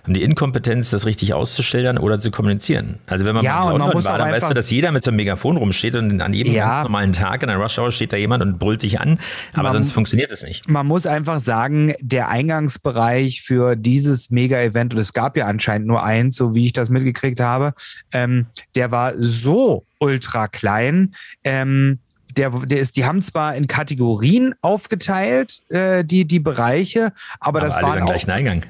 [0.07, 2.99] um die Inkompetenz, das richtig auszuschildern oder zu kommunizieren.
[3.07, 5.11] Also wenn man ja, mal in London war, dann weißt du, dass jeder mit so
[5.11, 6.69] einem Megafon rumsteht und an jedem ja.
[6.69, 9.19] ganz normalen Tag in der Rush Hour steht da jemand und brüllt dich an,
[9.53, 10.69] aber man, sonst funktioniert es nicht.
[10.69, 16.03] Man muss einfach sagen, der Eingangsbereich für dieses Mega-Event, und es gab ja anscheinend nur
[16.03, 17.73] eins, so wie ich das mitgekriegt habe,
[18.13, 22.01] ähm, der war so ultra klein, ähm,
[22.37, 27.61] der, der ist, die haben zwar in Kategorien aufgeteilt, äh, die, die Bereiche, aber, aber
[27.61, 27.97] das alle war.
[27.97, 28.65] Über den gleichen Eingang.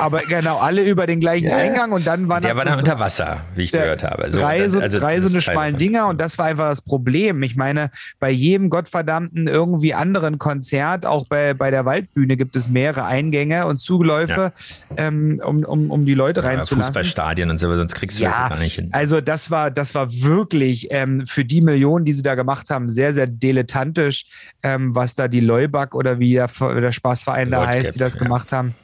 [0.00, 1.56] Aber genau, alle über den gleichen ja.
[1.56, 4.30] Eingang und dann war Der war dann unter Wasser, wie ich gehört habe.
[4.30, 7.42] So, drei so, also drei so eine schmalen Dinger und das war einfach das Problem.
[7.42, 7.90] Ich meine,
[8.20, 13.66] bei jedem gottverdammten irgendwie anderen Konzert, auch bei, bei der Waldbühne, gibt es mehrere Eingänge
[13.66, 14.52] und Zugläufe,
[14.90, 15.08] ja.
[15.08, 16.92] ähm, um, um, um die Leute ja, reinzulassen.
[16.92, 18.90] Fußballstadien und so, sonst kriegst du ja, das gar nicht hin.
[18.92, 22.88] Also das war, das war wirklich ähm, für die Millionen, die sie da gemacht haben,
[22.98, 24.26] sehr, sehr dilettantisch,
[24.64, 28.22] ähm, was da die Leubach oder wie der, der Spaßverein da heißt, die das ja.
[28.24, 28.74] gemacht haben.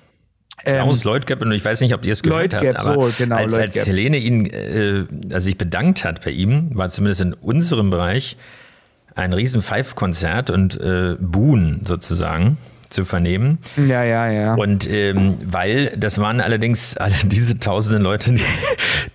[0.63, 3.13] Klaus ähm, Leutgeb, und ich weiß nicht, ob ihr es gehört Leutgeb, habt, aber so,
[3.19, 7.35] genau, als, als Helene ihn, äh, also sich bedankt hat bei ihm, war zumindest in
[7.35, 8.37] unserem Bereich
[9.17, 12.57] ein riesen Pfeifkonzert und äh, Buhn sozusagen
[12.95, 13.59] zu vernehmen.
[13.77, 14.55] Ja, ja, ja.
[14.55, 18.43] Und ähm, weil das waren allerdings alle diese tausenden Leute, die,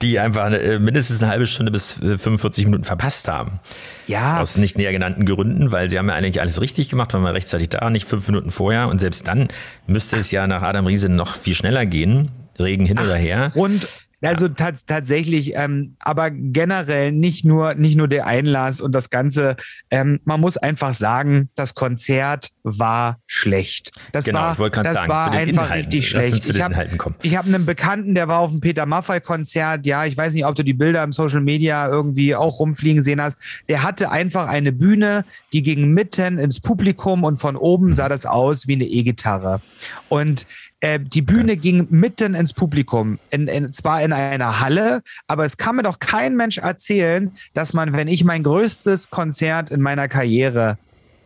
[0.01, 3.59] die einfach äh, mindestens eine halbe Stunde bis 45 äh, Minuten verpasst haben.
[4.07, 4.39] Ja.
[4.39, 7.33] Aus nicht näher genannten Gründen, weil sie haben ja eigentlich alles richtig gemacht, waren wir
[7.33, 8.87] rechtzeitig da, nicht fünf Minuten vorher.
[8.87, 9.47] Und selbst dann
[9.87, 12.29] müsste es ja nach Adam Riese noch viel schneller gehen.
[12.59, 13.51] Regen hin Ach, oder her.
[13.55, 13.87] Und
[14.21, 14.71] also ja.
[14.85, 19.55] tatsächlich, ähm, aber generell nicht nur, nicht nur der Einlass und das Ganze.
[19.89, 23.91] Ähm, man muss einfach sagen, das Konzert war schlecht.
[24.11, 25.85] Das genau, war, ich wollte das sagen, war einfach Inhalten.
[25.85, 26.49] richtig schlecht.
[26.49, 29.85] Ich habe hab einen Bekannten, der war auf dem Peter Maffay Konzert.
[29.85, 33.21] Ja, ich weiß nicht, ob du die Bilder im Social Media irgendwie auch rumfliegen sehen
[33.21, 33.39] hast.
[33.69, 38.25] Der hatte einfach eine Bühne, die ging mitten ins Publikum und von oben sah das
[38.25, 39.61] aus wie eine E-Gitarre.
[40.09, 40.45] Und
[40.81, 45.57] äh, die Bühne ging mitten ins Publikum, in, in, zwar in einer Halle, aber es
[45.57, 50.07] kann mir doch kein Mensch erzählen, dass man, wenn ich mein größtes Konzert in meiner
[50.07, 50.77] Karriere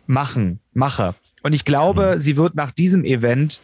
[0.06, 1.14] machen, mache,
[1.44, 2.18] und ich glaube, mhm.
[2.18, 3.60] sie wird nach diesem Event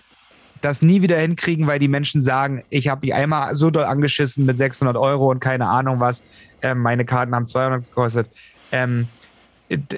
[0.61, 4.44] das nie wieder hinkriegen, weil die Menschen sagen, ich habe mich einmal so doll angeschissen
[4.44, 6.22] mit 600 Euro und keine Ahnung was.
[6.61, 8.29] Ähm, meine Karten haben 200 gekostet.
[8.70, 9.09] Ähm,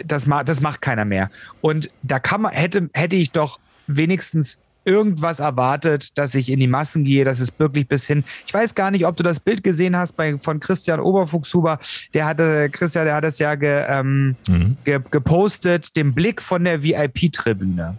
[0.06, 1.30] das, das macht keiner mehr.
[1.60, 6.66] Und da kann man, hätte, hätte ich doch wenigstens irgendwas erwartet, dass ich in die
[6.68, 8.24] Massen gehe, dass es wirklich bis hin.
[8.46, 11.78] Ich weiß gar nicht, ob du das Bild gesehen hast bei, von Christian Oberfuchshuber.
[12.14, 14.76] Der hatte, Christian, der hat es ja ge, ähm, mhm.
[14.84, 17.98] ge, gepostet, den Blick von der VIP-Tribüne.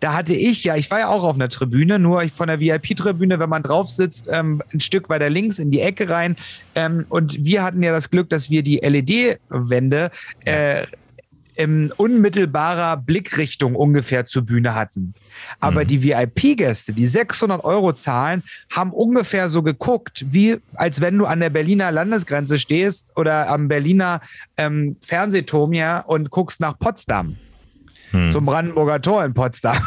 [0.00, 2.60] Da hatte ich ja, ich war ja auch auf einer Tribüne, nur ich von der
[2.60, 6.36] VIP-Tribüne, wenn man drauf sitzt, ähm, ein Stück weiter links in die Ecke rein.
[6.74, 10.10] Ähm, und wir hatten ja das Glück, dass wir die LED-Wände
[10.44, 10.86] äh,
[11.56, 15.14] in unmittelbarer Blickrichtung ungefähr zur Bühne hatten.
[15.58, 15.86] Aber mhm.
[15.88, 21.40] die VIP-Gäste, die 600 Euro zahlen, haben ungefähr so geguckt, wie als wenn du an
[21.40, 24.20] der Berliner Landesgrenze stehst oder am Berliner
[24.56, 27.36] ähm, Fernsehturm ja und guckst nach Potsdam
[28.10, 28.30] hm.
[28.30, 29.78] zum Brandenburger Tor in Potsdam.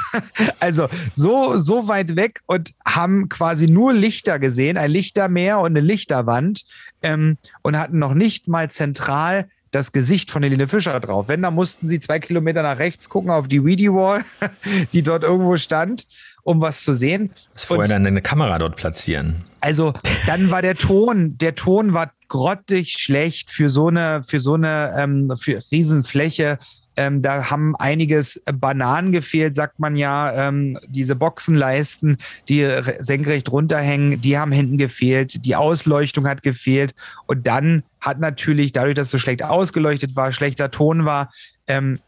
[0.59, 5.79] Also so, so weit weg und haben quasi nur Lichter gesehen, ein Lichtermeer und eine
[5.79, 6.65] Lichterwand
[7.01, 11.27] ähm, und hatten noch nicht mal zentral das Gesicht von Helene Fischer drauf.
[11.27, 14.23] Wenn, dann mussten sie zwei Kilometer nach rechts gucken auf die Weedy Wall,
[14.93, 16.07] die dort irgendwo stand,
[16.43, 17.31] um was zu sehen.
[17.53, 19.43] Das vorher dann eine Kamera dort platzieren.
[19.61, 19.93] Also
[20.25, 24.93] dann war der Ton, der Ton war grottig schlecht für so eine, für so eine
[24.97, 26.59] ähm, für Riesenfläche.
[26.99, 30.49] Ähm, da haben einiges Bananen gefehlt, sagt man ja.
[30.49, 32.17] Ähm, diese Boxenleisten,
[32.49, 35.45] die senkrecht runterhängen, die haben hinten gefehlt.
[35.45, 36.93] Die Ausleuchtung hat gefehlt.
[37.25, 41.31] Und dann hat natürlich, dadurch, dass es so schlecht ausgeleuchtet war, schlechter Ton war,
[41.67, 41.99] ähm,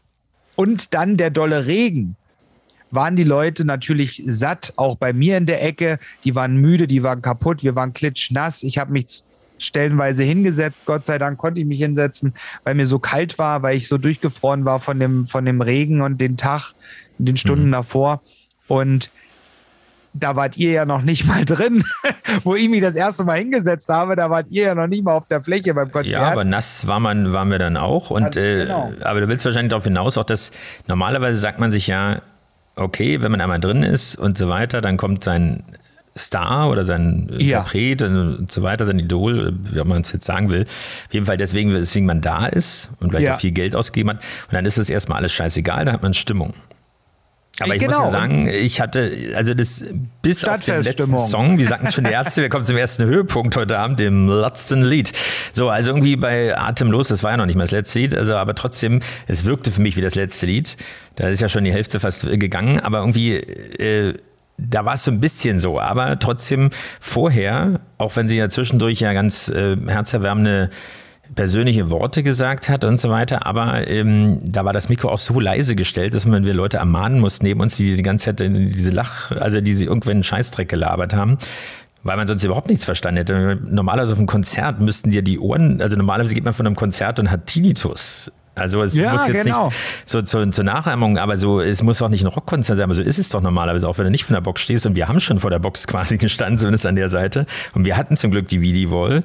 [0.56, 2.16] und dann der dolle Regen,
[2.90, 5.98] waren die Leute natürlich satt, auch bei mir in der Ecke.
[6.24, 8.62] Die waren müde, die waren kaputt, wir waren klitschnass.
[8.62, 9.24] Ich habe mich
[9.62, 10.86] stellenweise hingesetzt.
[10.86, 13.98] Gott sei Dank konnte ich mich hinsetzen, weil mir so kalt war, weil ich so
[13.98, 16.72] durchgefroren war von dem, von dem Regen und den Tag,
[17.18, 17.72] den Stunden mhm.
[17.72, 18.22] davor.
[18.68, 19.10] Und
[20.14, 21.84] da wart ihr ja noch nicht mal drin,
[22.44, 24.16] wo ich mich das erste Mal hingesetzt habe.
[24.16, 26.12] Da wart ihr ja noch nicht mal auf der Fläche beim Konzert.
[26.12, 28.10] Ja, aber nass war man, waren wir dann auch.
[28.10, 28.92] Und, ja, genau.
[28.98, 30.52] äh, aber du willst wahrscheinlich darauf hinaus, auch dass
[30.86, 32.22] normalerweise sagt man sich ja,
[32.76, 35.64] okay, wenn man einmal drin ist und so weiter, dann kommt sein
[36.16, 37.58] Star oder sein ja.
[37.58, 40.62] Interpret und so weiter, sein Idol, wie man es jetzt sagen will.
[40.62, 43.34] Auf jeden Fall deswegen, weswegen man da ist und vielleicht ja.
[43.36, 44.18] auch viel Geld ausgegeben hat.
[44.18, 46.54] Und dann ist es erstmal alles scheißegal, da hat man Stimmung.
[47.60, 48.04] Aber ich genau.
[48.04, 49.84] muss ja sagen, ich hatte, also das
[50.22, 53.56] bis auf den letzten Song, wie sagten schon die Ärzte, wir kommen zum ersten Höhepunkt
[53.56, 55.12] heute Abend, dem letzten Lied.
[55.52, 58.34] So, also irgendwie bei Atemlos, das war ja noch nicht mal das letzte Lied, also
[58.36, 60.76] aber trotzdem, es wirkte für mich wie das letzte Lied.
[61.16, 64.14] Da ist ja schon die Hälfte fast gegangen, aber irgendwie äh,
[64.58, 69.00] da war es so ein bisschen so, aber trotzdem vorher, auch wenn sie ja zwischendurch
[69.00, 70.70] ja ganz äh, herzerwärmende
[71.34, 75.40] persönliche Worte gesagt hat und so weiter, aber ähm, da war das Mikro auch so
[75.40, 78.90] leise gestellt, dass man wir Leute ermahnen mussten neben uns, die die ganze Zeit diese
[78.90, 81.38] Lach, also die sie irgendwann Scheißdreck gelabert haben,
[82.02, 83.58] weil man sonst überhaupt nichts verstanden hätte.
[83.64, 87.18] Normalerweise auf einem Konzert müssten dir die Ohren, also normalerweise geht man von einem Konzert
[87.18, 88.30] und hat Tinnitus.
[88.54, 89.66] Also es ja, muss jetzt genau.
[89.66, 92.94] nicht so zur, zur Nachahmung, aber so, es muss auch nicht ein Rockkonzert sein, aber
[92.94, 95.08] so ist es doch normalerweise, auch wenn du nicht von der Box stehst und wir
[95.08, 97.46] haben schon vor der Box quasi gestanden, zumindest an der Seite.
[97.74, 99.22] Und wir hatten zum Glück die Vidi-Wall.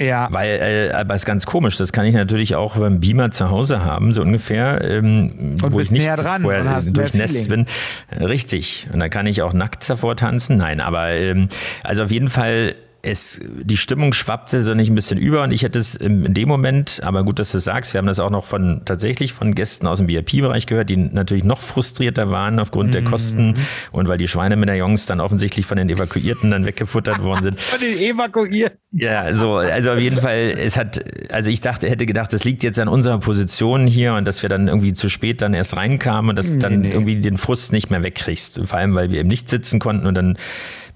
[0.00, 0.28] Ja.
[0.32, 3.50] Weil, äh, aber es ist ganz komisch, das kann ich natürlich auch beim Beamer zu
[3.50, 7.66] Hause haben, so ungefähr, ähm, und wo ich nicht dran vorher durchnässt bin.
[8.10, 8.88] Richtig.
[8.92, 10.56] Und da kann ich auch nackt davor tanzen.
[10.56, 11.46] Nein, aber ähm,
[11.84, 15.62] also auf jeden Fall es, die Stimmung schwappte so nicht ein bisschen über und ich
[15.62, 18.30] hätte es in dem Moment, aber gut, dass du es sagst, wir haben das auch
[18.30, 22.88] noch von tatsächlich von Gästen aus dem VIP-Bereich gehört, die natürlich noch frustrierter waren aufgrund
[22.88, 22.92] mhm.
[22.92, 23.54] der Kosten
[23.92, 27.60] und weil die Schweinemedaillons dann offensichtlich von den Evakuierten dann weggefuttert worden sind.
[27.60, 28.78] von den Evakuierten?
[28.92, 32.62] Ja, so, also auf jeden Fall, es hat, also ich dachte, hätte gedacht, das liegt
[32.62, 36.30] jetzt an unserer Position hier und dass wir dann irgendwie zu spät dann erst reinkamen
[36.30, 36.92] und dass nee, dann nee.
[36.92, 38.60] irgendwie den Frust nicht mehr wegkriegst.
[38.64, 40.38] Vor allem, weil wir eben nicht sitzen konnten und dann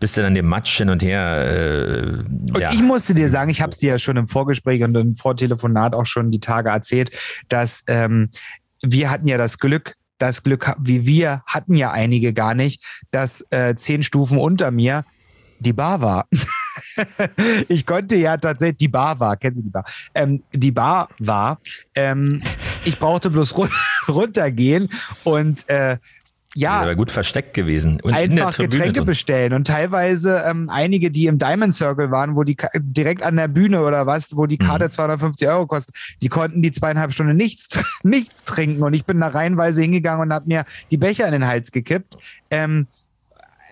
[0.00, 1.46] bist du dann dem Matsch hin und her.
[1.46, 2.02] Äh,
[2.52, 2.72] und ja.
[2.72, 5.94] ich musste dir sagen, ich habe es dir ja schon im Vorgespräch und im Vortelefonat
[5.94, 7.10] auch schon die Tage erzählt,
[7.48, 8.30] dass ähm,
[8.82, 13.44] wir hatten ja das Glück, das Glück wie wir hatten ja einige gar nicht, dass
[13.50, 15.04] äh, zehn Stufen unter mir
[15.60, 16.28] die Bar war.
[17.68, 19.84] ich konnte ja tatsächlich, die Bar war, kennst du die Bar?
[20.14, 21.60] Ähm, die Bar war,
[21.94, 22.42] ähm,
[22.84, 23.54] ich brauchte bloß
[24.08, 24.88] runtergehen
[25.24, 25.98] und äh,
[26.58, 28.00] ja, aber gut versteckt gewesen.
[28.02, 29.06] Und einfach Getränke drin.
[29.06, 33.46] bestellen und teilweise ähm, einige, die im Diamond Circle waren, wo die direkt an der
[33.46, 34.90] Bühne oder was, wo die Karte mhm.
[34.90, 39.28] 250 Euro kostet, die konnten die zweieinhalb Stunden nichts, nichts trinken und ich bin da
[39.28, 42.16] reihenweise hingegangen und habe mir die Becher in den Hals gekippt.
[42.50, 42.88] Ähm,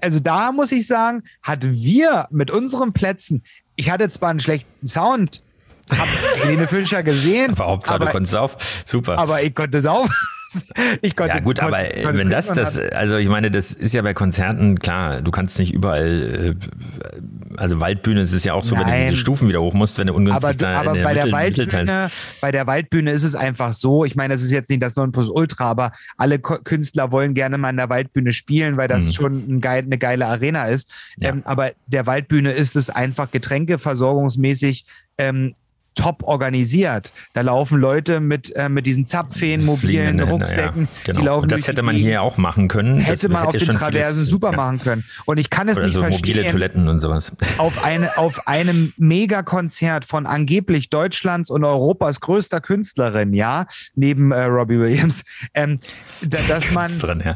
[0.01, 3.43] also da muss ich sagen, hatten wir mit unseren Plätzen,
[3.75, 5.43] ich hatte zwar einen schlechten Sound,
[5.91, 6.09] hab
[6.43, 7.53] Helene Fischer gesehen.
[7.53, 8.57] Aber Hauptsache, aber, du konntest auf.
[8.85, 9.19] Super.
[9.19, 10.09] Aber ich konnte es auf.
[11.03, 13.95] ich konnte, ja gut, konnte, aber konnte, wenn das das, also ich meine, das ist
[13.95, 15.23] ja bei Konzerten klar.
[15.23, 18.87] Du kannst nicht überall, äh, also Waldbühne, es ist ja auch so, Nein.
[18.87, 21.03] wenn du diese Stufen wieder hoch musst, wenn du ungünstig aber, da aber in der
[21.03, 24.05] bei Mittel, der Waldbühne, bei der Waldbühne ist es einfach so.
[24.05, 27.77] Ich meine, das ist jetzt nicht das Nonplusultra, aber alle Künstler wollen gerne mal in
[27.77, 29.13] der Waldbühne spielen, weil das mhm.
[29.13, 30.93] schon ein geil, eine geile Arena ist.
[31.19, 31.31] Ja.
[31.31, 34.85] Ähm, aber der Waldbühne ist es einfach getränkeversorgungsmäßig
[35.19, 35.55] ähm,
[35.97, 37.13] top organisiert.
[37.33, 40.83] Da laufen Leute mit, äh, mit diesen Zapfhähnen, mobilen Rucksäcken.
[40.83, 41.19] Ja, genau.
[41.19, 43.01] die laufen Und das hätte man hier auch machen können.
[43.01, 44.57] Hätte das man hätte auf den Traversen vieles, super ja.
[44.57, 45.05] machen können.
[45.25, 46.37] Und ich kann es Oder nicht so verstehen.
[46.37, 47.33] mobile Toiletten und sowas.
[47.59, 54.45] Auf, eine, auf einem Megakonzert von angeblich Deutschlands und Europas größter Künstlerin, ja, neben äh,
[54.45, 55.79] Robbie Williams, ähm,
[56.21, 57.35] da, dass man, drin, ja.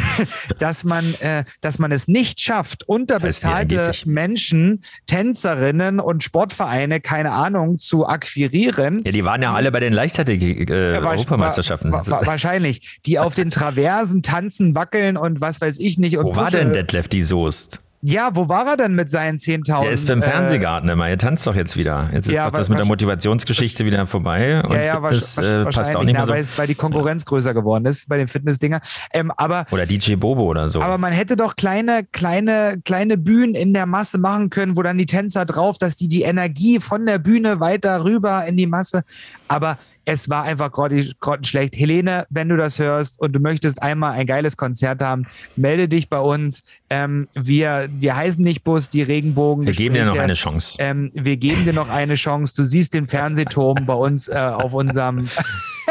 [0.58, 7.78] dass man, äh, dass man es nicht schafft, unterbezahlte Menschen, Tänzerinnen und Sportvereine, keine Ahnung,
[7.78, 9.02] zu zu akquirieren.
[9.04, 11.88] Ja, die waren ja alle bei den Leichtathletik-Europameisterschaften.
[11.88, 13.00] Äh, wa wa wahrscheinlich.
[13.06, 16.18] Die auf den Traversen tanzen, wackeln und was weiß ich nicht.
[16.18, 17.80] Wo war denn Detlef die Soest?
[18.08, 19.84] Ja, wo war er denn mit seinen 10.000?
[19.84, 21.08] Er ist beim äh, Fernsehgarten immer.
[21.08, 22.08] Er tanzt doch jetzt wieder.
[22.12, 24.62] Jetzt ist ja, doch das mit der Motivationsgeschichte wieder vorbei.
[24.62, 26.32] Und ja, ja, Fitness, äh, passt auch nicht mehr so.
[26.32, 27.30] Weil, weil die Konkurrenz ja.
[27.30, 28.80] größer geworden ist bei den Fitnessdinger.
[29.12, 30.80] Ähm, aber, oder DJ Bobo oder so.
[30.82, 34.98] Aber man hätte doch kleine, kleine, kleine Bühnen in der Masse machen können, wo dann
[34.98, 39.02] die Tänzer drauf, dass die die Energie von der Bühne weiter rüber in die Masse.
[39.48, 41.76] Aber es war einfach grottenschlecht.
[41.76, 46.08] Helene, wenn du das hörst und du möchtest einmal ein geiles Konzert haben, melde dich
[46.08, 46.62] bei uns.
[46.88, 49.66] Ähm, wir, wir heißen nicht Bus, die Regenbogen.
[49.66, 50.76] Wir geben dir noch eine Chance.
[50.78, 52.54] Ähm, wir geben dir noch eine Chance.
[52.56, 55.28] Du siehst den Fernsehturm bei uns äh, auf unserem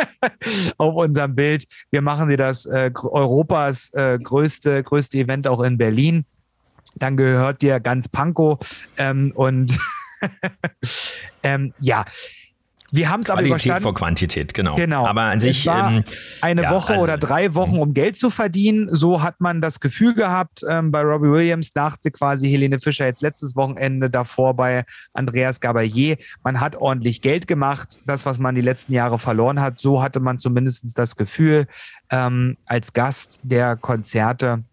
[0.78, 1.66] auf unserem Bild.
[1.92, 6.24] Wir machen dir das äh, Europas äh, größte, größte Event auch in Berlin.
[6.96, 8.60] Dann gehört dir ganz Panko
[8.98, 9.78] ähm, und
[11.44, 12.06] ähm, ja,
[12.92, 13.84] wir haben es aber überstanden.
[13.84, 14.76] vor Quantität, genau.
[14.76, 15.06] Genau.
[15.06, 15.68] Aber an sich.
[15.68, 16.04] Ähm,
[16.42, 18.88] eine ja, Woche also, oder drei Wochen, um Geld zu verdienen.
[18.94, 23.22] So hat man das Gefühl gehabt ähm, bei Robbie Williams, dachte quasi Helene Fischer jetzt
[23.22, 26.18] letztes Wochenende davor bei Andreas Gabalier.
[26.44, 28.00] Man hat ordentlich Geld gemacht.
[28.06, 31.68] Das, was man die letzten Jahre verloren hat, so hatte man zumindest das Gefühl
[32.12, 34.64] ähm, als Gast der Konzerte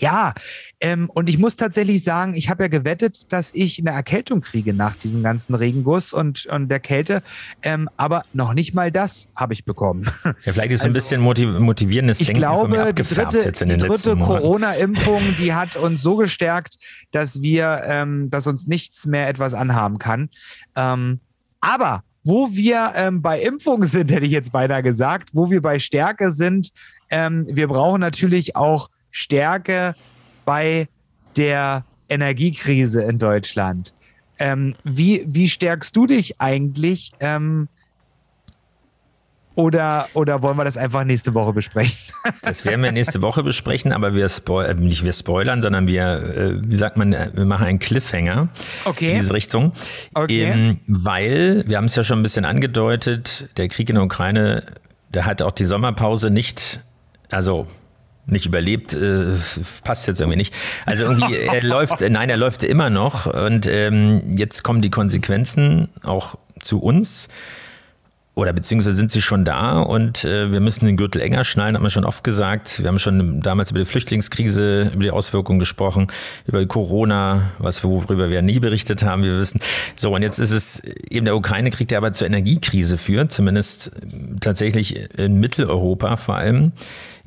[0.00, 0.34] ja,
[0.80, 4.74] ähm, und ich muss tatsächlich sagen, ich habe ja gewettet, dass ich eine Erkältung kriege
[4.74, 7.22] nach diesem ganzen Regenguss und, und der Kälte.
[7.62, 10.08] Ähm, aber noch nicht mal das habe ich bekommen.
[10.44, 14.16] Ja, vielleicht ist also, ein bisschen motiv motivierendes ich Denken glaube, die dritte, die dritte
[14.16, 16.78] Corona-Impfung, die hat uns so gestärkt,
[17.10, 20.28] dass wir, ähm, dass uns nichts mehr etwas anhaben kann.
[20.74, 21.20] Ähm,
[21.60, 25.78] aber wo wir ähm, bei Impfung sind, hätte ich jetzt beinahe gesagt, wo wir bei
[25.78, 26.72] Stärke sind,
[27.08, 29.94] ähm, wir brauchen natürlich auch Stärke
[30.44, 30.88] bei
[31.36, 33.94] der Energiekrise in Deutschland.
[34.38, 37.12] Ähm, wie, wie stärkst du dich eigentlich?
[37.20, 37.68] Ähm,
[39.56, 41.96] oder, oder wollen wir das einfach nächste Woche besprechen?
[42.42, 46.04] Das werden wir nächste Woche besprechen, aber wir spoilern, äh, nicht wir spoilern, sondern wir,
[46.04, 48.48] äh, wie sagt man, äh, wir machen einen Cliffhanger
[48.84, 49.12] okay.
[49.12, 49.72] in diese Richtung.
[50.12, 50.44] Okay.
[50.44, 54.64] Ähm, weil, wir haben es ja schon ein bisschen angedeutet, der Krieg in der Ukraine,
[55.08, 56.80] der hat auch die Sommerpause nicht,
[57.30, 57.66] also
[58.26, 59.34] nicht überlebt, äh,
[59.84, 60.54] passt jetzt irgendwie nicht.
[60.84, 65.88] Also irgendwie, er läuft, nein, er läuft immer noch und ähm, jetzt kommen die Konsequenzen
[66.02, 67.28] auch zu uns
[68.36, 71.80] oder beziehungsweise sind sie schon da und äh, wir müssen den Gürtel enger schnallen, hat
[71.80, 72.80] man schon oft gesagt.
[72.80, 76.08] Wir haben schon damals über die Flüchtlingskrise, über die Auswirkungen gesprochen,
[76.46, 79.58] über Corona, was worüber wir nie berichtet haben, wir wissen.
[79.96, 83.92] So, und jetzt ist es eben der Ukraine-Krieg, der aber zur Energiekrise führt, zumindest
[84.40, 86.72] tatsächlich in Mitteleuropa vor allem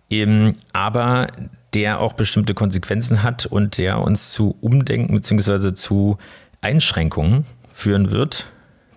[0.09, 1.27] eben, aber
[1.73, 5.73] der auch bestimmte Konsequenzen hat und der uns zu Umdenken bzw.
[5.73, 6.17] zu
[6.61, 8.47] Einschränkungen führen wird,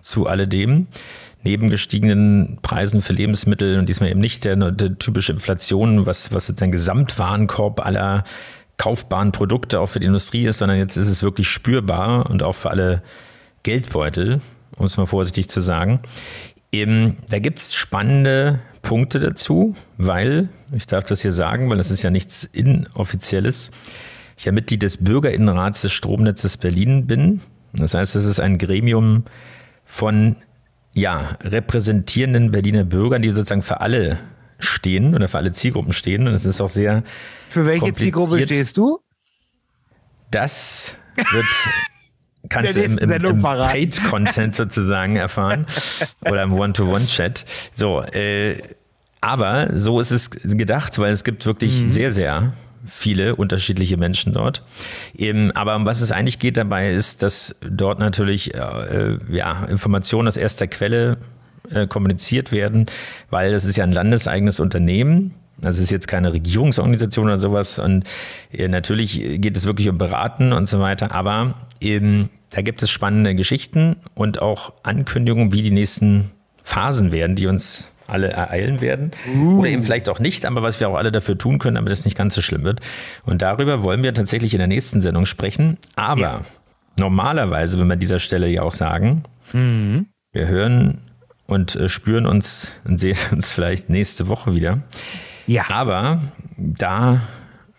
[0.01, 0.87] zu alledem.
[1.45, 6.47] Neben gestiegenen Preisen für Lebensmittel und diesmal eben nicht der, der typische Inflation, was, was
[6.47, 8.23] jetzt ein Gesamtwarenkorb aller
[8.77, 12.55] kaufbaren Produkte auch für die Industrie ist, sondern jetzt ist es wirklich spürbar und auch
[12.55, 13.03] für alle
[13.63, 14.41] Geldbeutel,
[14.77, 15.99] um es mal vorsichtig zu sagen.
[16.71, 21.89] Eben, da gibt es spannende Punkte dazu, weil, ich darf das hier sagen, weil das
[21.89, 23.71] ist ja nichts Inoffizielles,
[24.37, 27.41] ich ja Mitglied des Bürgerinnenrats des Stromnetzes Berlin bin.
[27.71, 29.23] Das heißt, es ist ein Gremium
[29.85, 30.35] von
[30.93, 34.19] ja, repräsentierenden Berliner Bürgern, die sozusagen für alle
[34.59, 36.27] stehen oder für alle Zielgruppen stehen.
[36.27, 37.03] Und es ist auch sehr.
[37.47, 38.99] Für welche Zielgruppe stehst du?
[40.29, 40.95] Das
[41.31, 41.45] wird
[42.49, 45.65] kannst du im, im, im Paid-Content sozusagen erfahren
[46.21, 47.45] oder im One-to-One-Chat.
[47.73, 48.57] So, äh,
[49.23, 51.89] aber so ist es gedacht, weil es gibt wirklich mhm.
[51.89, 52.51] sehr, sehr
[52.85, 54.63] viele unterschiedliche Menschen dort.
[55.53, 60.35] Aber um was es eigentlich geht dabei, ist, dass dort natürlich äh, ja, Informationen aus
[60.35, 61.19] erster Quelle
[61.71, 62.87] äh, kommuniziert werden,
[63.29, 65.33] weil das ist ja ein landeseigenes Unternehmen.
[65.61, 67.79] Es ist jetzt keine Regierungsorganisation oder sowas.
[67.79, 68.03] Und
[68.51, 71.13] äh, natürlich geht es wirklich um Beraten und so weiter.
[71.13, 77.37] Aber eben, da gibt es spannende Geschichten und auch Ankündigungen, wie die nächsten Phasen werden,
[77.37, 79.11] die uns alle ereilen werden.
[79.35, 79.59] Uh.
[79.59, 82.05] Oder eben vielleicht auch nicht, aber was wir auch alle dafür tun können, damit es
[82.05, 82.81] nicht ganz so schlimm wird.
[83.25, 85.77] Und darüber wollen wir tatsächlich in der nächsten Sendung sprechen.
[85.95, 86.41] Aber ja.
[86.99, 89.23] normalerweise, wenn wir an dieser Stelle ja auch sagen,
[89.53, 90.07] mhm.
[90.31, 90.99] wir hören
[91.47, 94.81] und äh, spüren uns und sehen uns vielleicht nächste Woche wieder.
[95.47, 95.69] Ja.
[95.69, 96.21] Aber
[96.57, 97.21] da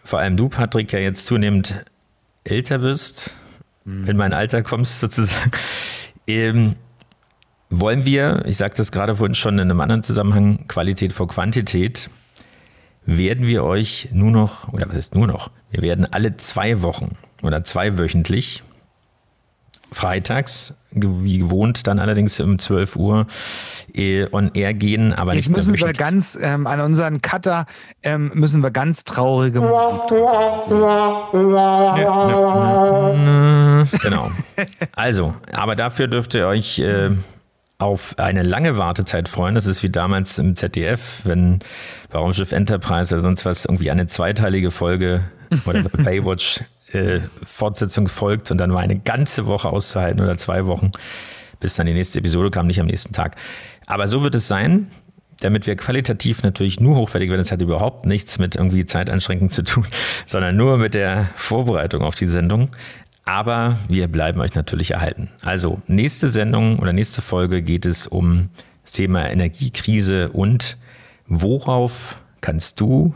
[0.04, 1.74] vor allem du, Patrick, ja jetzt zunehmend
[2.44, 3.34] älter wirst,
[3.84, 4.08] mhm.
[4.08, 5.50] in mein Alter kommst sozusagen,
[6.26, 6.74] ähm,
[7.80, 12.10] wollen wir, ich sagte das gerade vorhin schon in einem anderen Zusammenhang, Qualität vor Quantität,
[13.06, 17.16] werden wir euch nur noch, oder was ist nur noch, wir werden alle zwei Wochen
[17.42, 18.62] oder zweiwöchentlich
[19.92, 23.26] freitags, wie gewohnt, dann allerdings um 12 Uhr
[23.94, 27.66] äh, on air gehen, aber Jetzt nicht müssen wir ganz ähm, an unseren Cutter
[28.02, 30.00] ähm, müssen wir ganz traurige Musik
[34.02, 34.30] Genau.
[34.92, 37.10] Also, aber dafür dürft ihr euch äh,
[37.78, 39.54] auf eine lange Wartezeit freuen.
[39.54, 41.60] Das ist wie damals im ZDF, wenn
[42.10, 45.24] bei Raumschiff Enterprise oder sonst was irgendwie eine zweiteilige Folge
[45.66, 46.60] oder Baywatch
[46.92, 50.92] äh, Fortsetzung folgt und dann war eine ganze Woche auszuhalten oder zwei Wochen,
[51.60, 53.36] bis dann die nächste Episode kam, nicht am nächsten Tag.
[53.86, 54.88] Aber so wird es sein,
[55.40, 57.40] damit wir qualitativ natürlich nur hochwertig werden.
[57.40, 59.84] Das hat überhaupt nichts mit irgendwie Zeitanschränkungen zu tun,
[60.26, 62.70] sondern nur mit der Vorbereitung auf die Sendung.
[63.24, 65.30] Aber wir bleiben euch natürlich erhalten.
[65.42, 68.50] Also nächste Sendung oder nächste Folge geht es um
[68.82, 70.76] das Thema Energiekrise und
[71.26, 73.14] worauf kannst du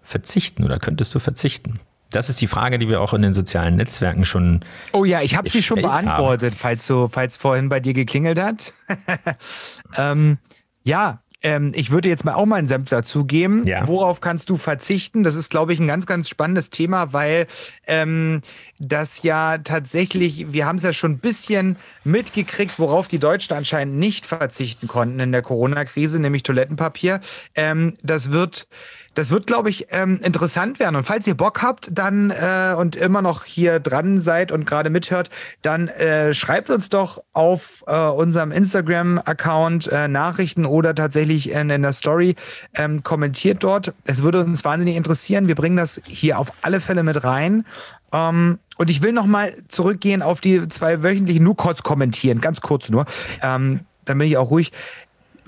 [0.00, 1.80] verzichten oder könntest du verzichten?
[2.10, 4.64] Das ist die Frage, die wir auch in den sozialen Netzwerken schon.
[4.92, 6.58] Oh ja, ich habe sie schon beantwortet, haben.
[6.58, 8.74] falls so, falls vorhin bei dir geklingelt hat.
[9.96, 10.38] ähm,
[10.84, 13.64] ja, ähm, ich würde jetzt mal auch mal einen Senf dazugeben.
[13.66, 13.86] Ja.
[13.88, 15.24] Worauf kannst du verzichten?
[15.24, 17.46] Das ist, glaube ich, ein ganz, ganz spannendes Thema, weil
[17.86, 18.42] ähm,
[18.78, 23.96] das ja tatsächlich, wir haben es ja schon ein bisschen mitgekriegt, worauf die Deutschen anscheinend
[23.96, 27.20] nicht verzichten konnten in der Corona-Krise, nämlich Toilettenpapier.
[27.54, 28.66] Ähm, das wird
[29.14, 30.96] das wird, glaube ich, ähm, interessant werden.
[30.96, 34.90] Und falls ihr Bock habt, dann äh, und immer noch hier dran seid und gerade
[34.90, 35.30] mithört,
[35.62, 41.82] dann äh, schreibt uns doch auf äh, unserem Instagram-Account äh, Nachrichten oder tatsächlich in, in
[41.82, 42.36] der Story
[42.74, 43.92] ähm, kommentiert dort.
[44.04, 45.48] Es würde uns wahnsinnig interessieren.
[45.48, 47.64] Wir bringen das hier auf alle Fälle mit rein.
[48.12, 52.60] Ähm, und ich will noch mal zurückgehen auf die zwei wöchentlichen, nur kurz kommentieren, ganz
[52.60, 53.06] kurz nur.
[53.42, 54.72] Ähm, dann bin ich auch ruhig.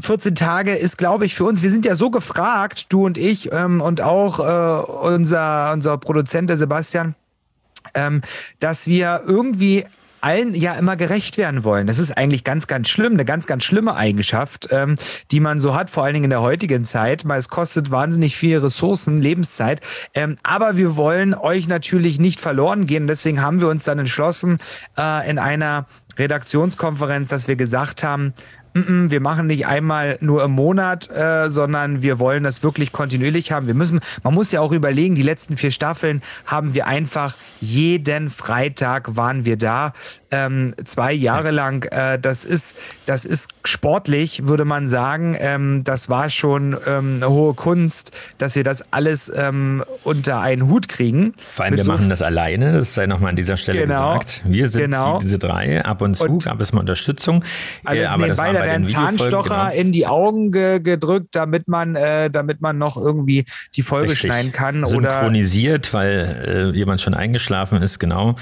[0.01, 3.53] 14 Tage ist, glaube ich, für uns, wir sind ja so gefragt, du und ich
[3.53, 7.15] ähm, und auch äh, unser, unser Produzent, der Sebastian,
[7.95, 8.23] ähm,
[8.61, 9.85] dass wir irgendwie
[10.25, 11.87] allen ja immer gerecht werden wollen.
[11.87, 14.97] Das ist eigentlich ganz, ganz schlimm, eine ganz, ganz schlimme Eigenschaft, ähm,
[15.31, 18.35] die man so hat, vor allen Dingen in der heutigen Zeit, weil es kostet wahnsinnig
[18.35, 19.83] viele Ressourcen, Lebenszeit.
[20.15, 23.07] Ähm, aber wir wollen euch natürlich nicht verloren gehen.
[23.07, 24.59] Deswegen haben wir uns dann entschlossen,
[24.97, 25.87] äh, in einer
[26.17, 28.33] Redaktionskonferenz, dass wir gesagt haben,
[28.75, 33.67] wir machen nicht einmal nur im Monat, äh, sondern wir wollen das wirklich kontinuierlich haben.
[33.67, 38.31] Wir müssen, man muss ja auch überlegen, die letzten vier Staffeln haben wir einfach jeden
[38.31, 39.93] Freitag waren wir da,
[40.33, 41.85] ähm, zwei Jahre lang.
[41.93, 45.37] Äh, das ist, das ist sportlich, würde man sagen.
[45.39, 50.67] Ähm, das war schon ähm, eine hohe Kunst, dass wir das alles ähm, unter einen
[50.67, 51.33] Hut kriegen.
[51.53, 54.43] Vor allem, wir so machen das alleine, das sei nochmal an dieser Stelle genau, gesagt.
[54.45, 55.19] Wir sind genau.
[55.19, 55.85] die, diese drei.
[55.85, 57.45] Ab und zu und gab es mal Unterstützung.
[57.85, 59.81] Alles äh, aber das war bei werden Zahnstocher genau.
[59.81, 63.45] in die Augen ge gedrückt, damit man, äh, damit man noch irgendwie
[63.75, 64.31] die Folge Richtig.
[64.31, 64.85] schneiden kann.
[64.85, 68.37] Synchronisiert, oder weil äh, jemand schon eingeschlafen ist, genau.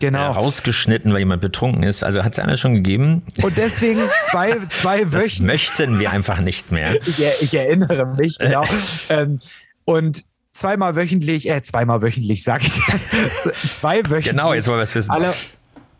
[0.00, 0.18] Genau.
[0.18, 2.04] Äh, rausgeschnitten, weil jemand betrunken ist.
[2.04, 3.22] Also hat es einer schon gegeben.
[3.42, 4.00] Und deswegen
[4.30, 5.46] zwei, zwei Wöchen.
[5.46, 6.96] Möchten wir einfach nicht mehr.
[7.08, 8.64] Ich, ich erinnere mich, genau.
[9.08, 9.38] ähm,
[9.84, 12.74] und zweimal wöchentlich, äh, zweimal wöchentlich, sag ich.
[13.72, 14.30] zwei wöchentlich.
[14.30, 15.10] Genau, jetzt wollen wir es wissen.
[15.10, 15.32] Alle,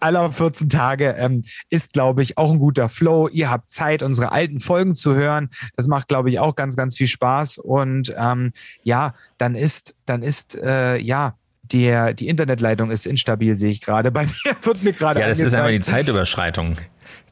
[0.01, 3.29] aller 14 Tage ähm, ist, glaube ich, auch ein guter Flow.
[3.29, 5.51] Ihr habt Zeit, unsere alten Folgen zu hören.
[5.77, 7.59] Das macht, glaube ich, auch ganz, ganz viel Spaß.
[7.59, 13.71] Und ähm, ja, dann ist, dann ist, äh, ja, der, die Internetleitung ist instabil, sehe
[13.71, 14.11] ich gerade.
[14.13, 15.21] Bei mir wird mir gerade.
[15.21, 15.53] Ja, das angezeigt.
[15.53, 16.77] ist einfach die Zeitüberschreitung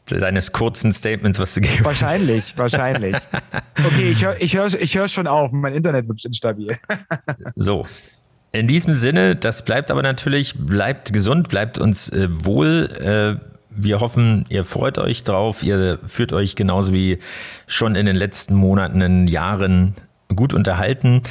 [0.07, 1.85] deines kurzen Statements, was du gegeben hast.
[1.85, 3.17] Wahrscheinlich, wahrscheinlich.
[3.85, 5.53] Okay, ich höre ich hör, ich hör schon auf.
[5.53, 6.79] Mein Internet wird instabil.
[7.55, 7.87] so,
[8.59, 12.89] in diesem Sinne, das bleibt aber natürlich, bleibt gesund, bleibt uns äh, wohl.
[13.01, 13.41] Äh,
[13.71, 17.19] wir hoffen, ihr freut euch drauf, ihr führt euch genauso wie
[17.67, 19.95] schon in den letzten Monaten, Jahren
[20.35, 21.23] gut unterhalten.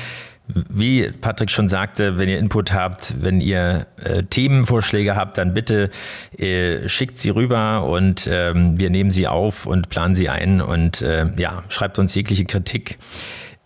[0.47, 5.89] wie Patrick schon sagte, wenn ihr Input habt, wenn ihr äh, Themenvorschläge habt, dann bitte
[6.37, 11.01] äh, schickt sie rüber und ähm, wir nehmen sie auf und planen sie ein und
[11.01, 12.99] äh, ja, schreibt uns jegliche Kritik.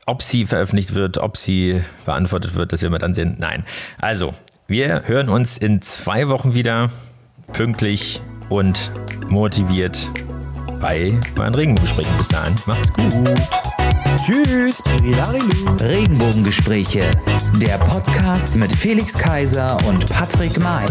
[0.10, 3.36] Ob sie veröffentlicht wird, ob sie beantwortet wird, das werden wir dann sehen.
[3.38, 3.64] Nein.
[4.02, 4.34] Also,
[4.66, 6.90] wir hören uns in zwei Wochen wieder,
[7.54, 8.92] pünktlich und
[9.28, 10.10] motiviert
[10.80, 12.18] bei euren Regenbogen-Gesprächen.
[12.18, 13.14] Bis dahin, macht's gut.
[14.26, 14.82] Tschüss.
[15.80, 17.12] Regenbogengespräche,
[17.62, 20.88] der Podcast mit Felix Kaiser und Patrick May.